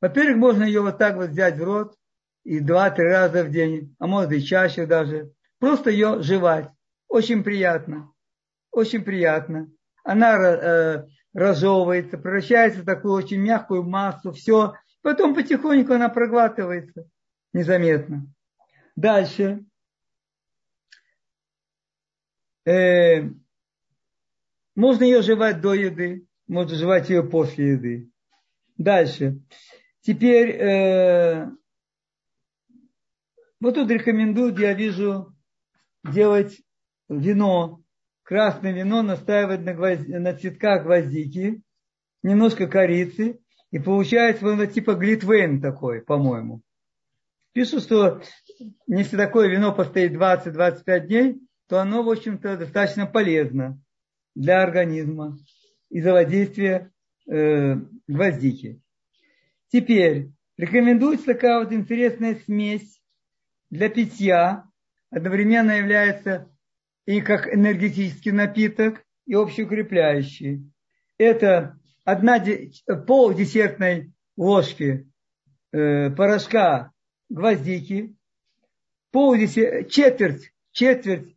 [0.00, 1.98] Во-первых, можно ее вот так вот взять в рот
[2.44, 5.32] и два-три раза в день, а может и чаще даже.
[5.58, 6.70] Просто ее жевать.
[7.08, 8.12] Очень приятно.
[8.70, 9.72] Очень приятно.
[10.04, 14.74] Она э, разжевывается, превращается в такую очень мягкую массу, все.
[15.02, 17.10] Потом потихоньку она проглатывается
[17.52, 18.32] незаметно.
[18.94, 19.64] Дальше.
[22.64, 23.22] Э,
[24.76, 28.10] можно ее жевать до еды, можно жевать ее после еды.
[28.78, 29.40] Дальше.
[30.00, 31.46] Теперь, э,
[33.60, 35.34] вот тут рекомендуют, я вижу,
[36.04, 36.60] делать
[37.08, 37.82] вино
[38.26, 40.08] красное вино настаивать на, гвозд...
[40.08, 41.62] на цветках гвоздики,
[42.22, 43.40] немножко корицы,
[43.70, 46.62] и получается оно типа глитвейн такой, по-моему.
[47.52, 48.20] Пишут, что
[48.86, 53.80] если такое вино постоит 20-25 дней, то оно, в общем-то, достаточно полезно
[54.34, 55.38] для организма
[55.90, 56.92] из-за воздействия
[57.28, 57.76] э,
[58.06, 58.80] гвоздики.
[59.68, 63.00] Теперь рекомендуется такая вот интересная смесь
[63.70, 64.64] для питья.
[65.10, 66.50] Одновременно является
[67.06, 70.70] и как энергетический напиток, и общеукрепляющий.
[71.18, 72.42] Это одна
[73.06, 75.10] пол десертной ложки
[75.72, 76.92] э, порошка
[77.28, 78.16] гвоздики,
[79.10, 81.36] пол десер, четверть, четверть,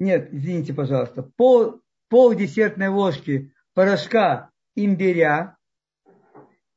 [0.00, 1.80] нет, извините, пожалуйста, пол,
[2.14, 5.56] пол десертной ложки порошка имбиря,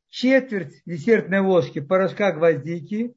[0.09, 3.13] четверть десертной ложки порошка гвоздики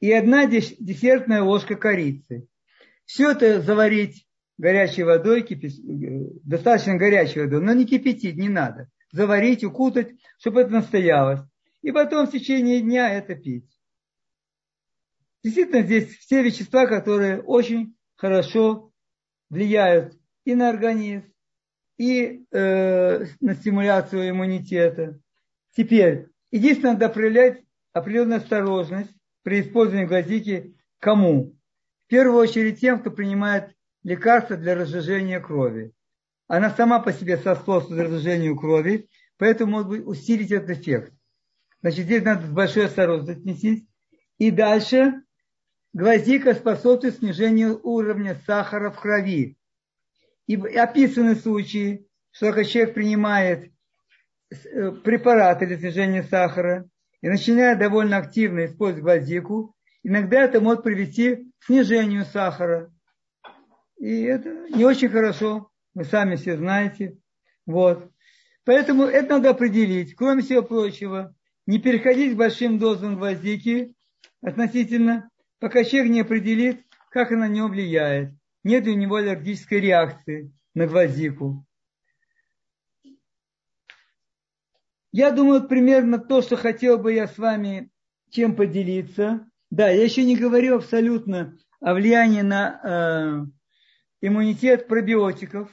[0.00, 2.48] и одна десертная ложка корицы.
[3.04, 4.26] Все это заварить
[4.56, 5.68] горячей водой, кипи...
[6.42, 8.88] достаточно горячей водой, но не кипятить не надо.
[9.12, 11.40] Заварить, укутать, чтобы это настоялось.
[11.82, 13.78] И потом в течение дня это пить.
[15.44, 18.90] Действительно, здесь все вещества, которые очень хорошо
[19.50, 21.24] влияют и на организм,
[21.98, 25.18] и э, на стимуляцию иммунитета.
[25.76, 31.56] Теперь, единственное, надо проявлять определенную осторожность при использовании гвоздики кому?
[32.06, 33.74] В первую очередь тем, кто принимает
[34.04, 35.92] лекарства для разжижения крови.
[36.46, 41.12] Она сама по себе способствует разжижению крови, поэтому может быть усилить этот эффект.
[41.82, 43.84] Значит, здесь надо с большой осторожностью отнестись.
[44.38, 45.24] И дальше
[45.92, 49.56] гвоздика способствует снижению уровня сахара в крови.
[50.46, 53.72] И описаны случаи, что когда человек принимает
[54.50, 56.88] э, препараты для снижения сахара
[57.20, 62.92] и начинает довольно активно использовать гвоздику, иногда это может привести к снижению сахара.
[63.98, 67.18] И это не очень хорошо, вы сами все знаете.
[67.64, 68.10] Вот.
[68.64, 70.14] Поэтому это надо определить.
[70.14, 71.34] Кроме всего прочего,
[71.66, 73.94] не переходить к большим дозам гвоздики
[74.42, 78.32] относительно, пока человек не определит, как она на него влияет.
[78.66, 81.64] Нет у него аллергической реакции на гвоздику.
[85.12, 87.92] Я думаю, примерно то, что хотел бы я с вами
[88.30, 89.48] чем поделиться.
[89.70, 95.70] Да, я еще не говорю абсолютно о влиянии на э, иммунитет пробиотиков.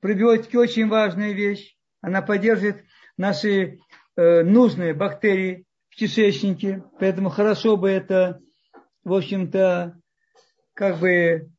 [0.00, 1.74] Пробиотики очень важная вещь.
[2.02, 2.84] Она поддерживает
[3.16, 3.78] наши
[4.14, 6.84] э, нужные бактерии в кишечнике.
[7.00, 8.42] Поэтому хорошо бы это,
[9.04, 9.98] в общем-то,
[10.74, 11.50] как бы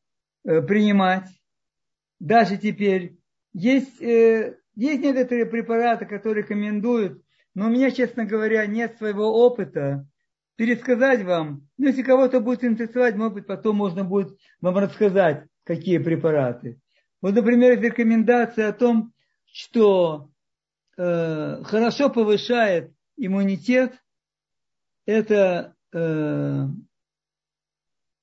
[0.42, 1.28] принимать.
[2.18, 3.16] Даже теперь
[3.52, 7.22] есть э, есть некоторые препараты, которые рекомендуют,
[7.54, 10.06] но у меня, честно говоря, нет своего опыта
[10.56, 11.68] пересказать вам.
[11.76, 16.80] Ну, если кого-то будет интересовать, может быть, потом можно будет вам рассказать, какие препараты.
[17.20, 19.12] Вот, например, рекомендация о том,
[19.52, 20.30] что
[20.96, 23.94] э, хорошо повышает иммунитет,
[25.04, 26.66] это э,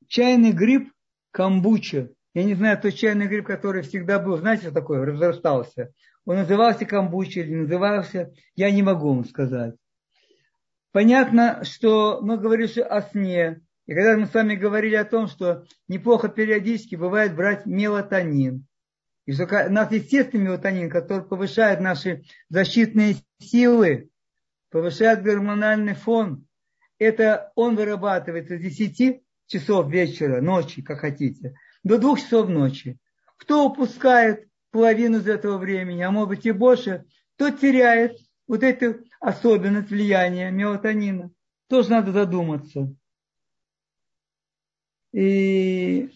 [0.07, 0.91] чайный гриб
[1.37, 2.09] камбуча.
[2.33, 5.93] Я не знаю, тот чайный гриб, который всегда был, знаете, что такое, разрастался.
[6.25, 9.75] Он назывался камбуча или назывался, я не могу вам сказать.
[10.91, 13.61] Понятно, что мы говорили о сне.
[13.85, 18.65] И когда мы с вами говорили о том, что неплохо периодически бывает брать мелатонин.
[19.27, 24.09] И что у нас естественный мелатонин, который повышает наши защитные силы,
[24.71, 26.47] повышает гормональный фон.
[26.97, 32.97] Это он вырабатывается с 10 часов вечера, ночи, как хотите, до 2 часов ночи.
[33.37, 37.05] Кто упускает половину из этого времени, а может быть и больше,
[37.37, 38.17] тот теряет
[38.47, 41.31] вот эту особенность влияния мелатонина.
[41.67, 42.93] Тоже надо задуматься.
[45.13, 46.09] И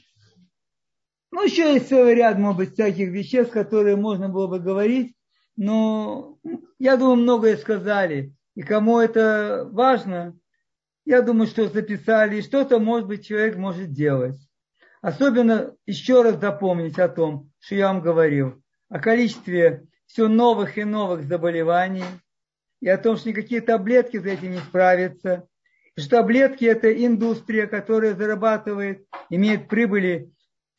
[1.31, 5.15] ну, еще есть целый ряд, может быть, всяких веществ, которые можно было бы говорить,
[5.55, 6.37] но
[6.77, 8.35] я думаю, многое сказали.
[8.55, 10.37] И кому это важно,
[11.05, 14.37] я думаю, что записали, и что-то, может быть, человек может делать.
[15.01, 20.83] Особенно еще раз запомнить о том, что я вам говорил, о количестве все новых и
[20.83, 22.05] новых заболеваний,
[22.81, 25.47] и о том, что никакие таблетки за этим не справятся.
[25.95, 30.31] И что таблетки– это индустрия, которая зарабатывает, имеет прибыли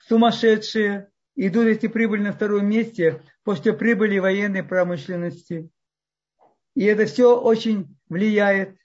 [0.06, 5.70] сумасшедшие, идут эти прибыли на втором месте после прибыли военной промышленности.
[6.74, 8.76] И это все очень влияет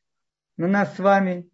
[0.58, 1.50] на нас с вами.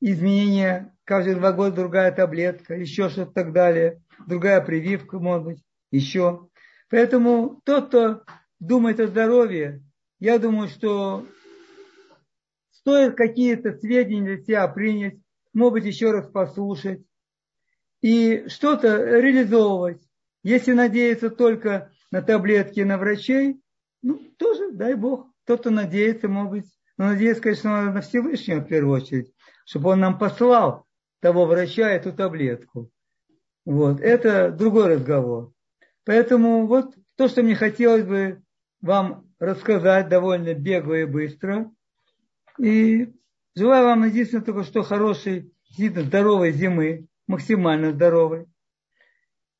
[0.00, 6.48] Изменения, каждые два года другая таблетка, еще что-то так далее, другая прививка, может быть, еще.
[6.90, 8.22] Поэтому тот, кто
[8.60, 9.82] думает о здоровье,
[10.20, 11.26] я думаю, что
[12.70, 15.16] стоит какие-то сведения для себя принять,
[15.54, 17.02] может быть, еще раз послушать
[18.02, 20.02] и что-то реализовывать.
[20.42, 23.60] Если надеяться только на таблетки, на врачей,
[24.02, 25.28] ну, тоже, дай Бог.
[25.44, 26.78] Кто-то надеется, может быть.
[26.98, 29.32] Но надеяться, конечно, надо на Всевышнего в первую очередь,
[29.66, 30.86] чтобы он нам послал
[31.20, 32.90] того врача эту таблетку.
[33.64, 34.00] Вот.
[34.00, 35.52] Это другой разговор.
[36.04, 38.42] Поэтому вот то, что мне хотелось бы
[38.80, 41.70] вам рассказать довольно бегло и быстро.
[42.58, 43.12] И
[43.54, 48.46] желаю вам единственное только что хорошей, здоровой зимы, максимально здоровой.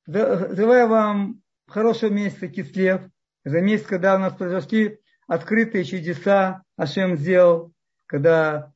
[0.07, 3.03] Желаю вам хорошего месяца Кислев.
[3.45, 7.73] За месяц, когда у нас произошли открытые чудеса, Ашем сделал,
[8.07, 8.73] когда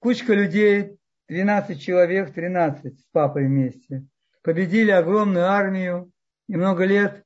[0.00, 4.04] кучка людей, 12 человек, 13 с папой вместе–
[4.48, 6.10] победили огромную армию,
[6.48, 7.22] и много лет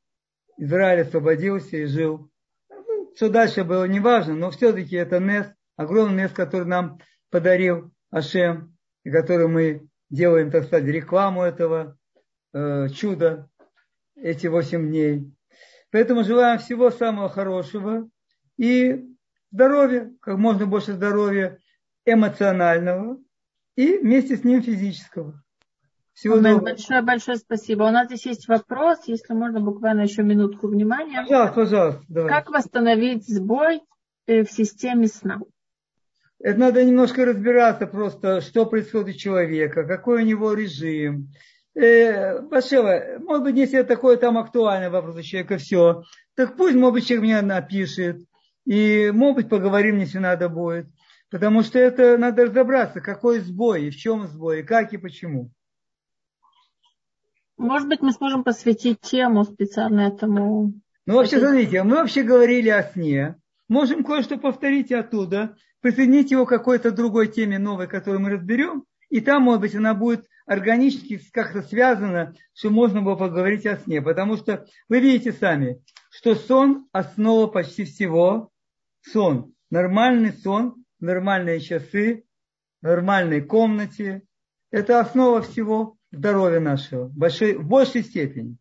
[0.57, 2.29] Израиль освободился и жил.
[3.15, 5.47] Что дальше было, неважно, но все-таки это Нес,
[5.77, 6.99] огромный Нес, который нам
[7.31, 11.97] подарил Ашем, и который мы делаем, так сказать, рекламу этого
[12.53, 13.49] э, чуда
[14.17, 15.33] эти восемь дней.
[15.93, 18.09] Поэтому желаем всего самого хорошего
[18.57, 19.05] и
[19.53, 21.59] здоровья, как можно больше здоровья
[22.07, 23.19] эмоционального
[23.77, 25.43] и вместе с ним физического.
[26.15, 26.55] Всего Амен.
[26.55, 26.71] доброго.
[26.71, 27.85] Большое, большое спасибо.
[27.85, 31.23] У нас здесь есть вопрос, если можно буквально еще минутку внимания.
[31.23, 32.05] Пожалуйста, пожалуйста.
[32.09, 32.31] Давай.
[32.31, 33.83] Как восстановить сбой
[34.27, 35.41] э, в системе сна?
[36.39, 41.29] Это надо немножко разбираться просто, что происходит у человека, какой у него режим.
[41.75, 46.03] Э, Башева, может быть, если это такой там актуальный вопрос у человека, все,
[46.35, 48.19] так пусть, может быть, человек меня напишет,
[48.67, 50.87] и, может быть, поговорим, если надо будет.
[51.31, 55.51] Потому что это надо разобраться, какой сбой, и в чем сбой, и как и почему.
[57.57, 60.75] Может быть, мы сможем посвятить тему специально этому.
[61.07, 63.37] Ну, вообще, смотрите, мы вообще говорили о сне.
[63.69, 69.21] Можем кое-что повторить оттуда, присоединить его к какой-то другой теме новой, которую мы разберем, и
[69.21, 74.03] там, может быть, она будет органически как-то связано, что можно было поговорить о сне.
[74.03, 78.51] Потому что вы видите сами, что сон– основа почти всего.
[79.03, 79.55] Сон.
[79.71, 82.25] Нормальный сон, нормальные часы,
[82.83, 84.23] нормальной комнате.
[84.71, 88.57] Это основа всего здоровья нашего в большой, в большей степени.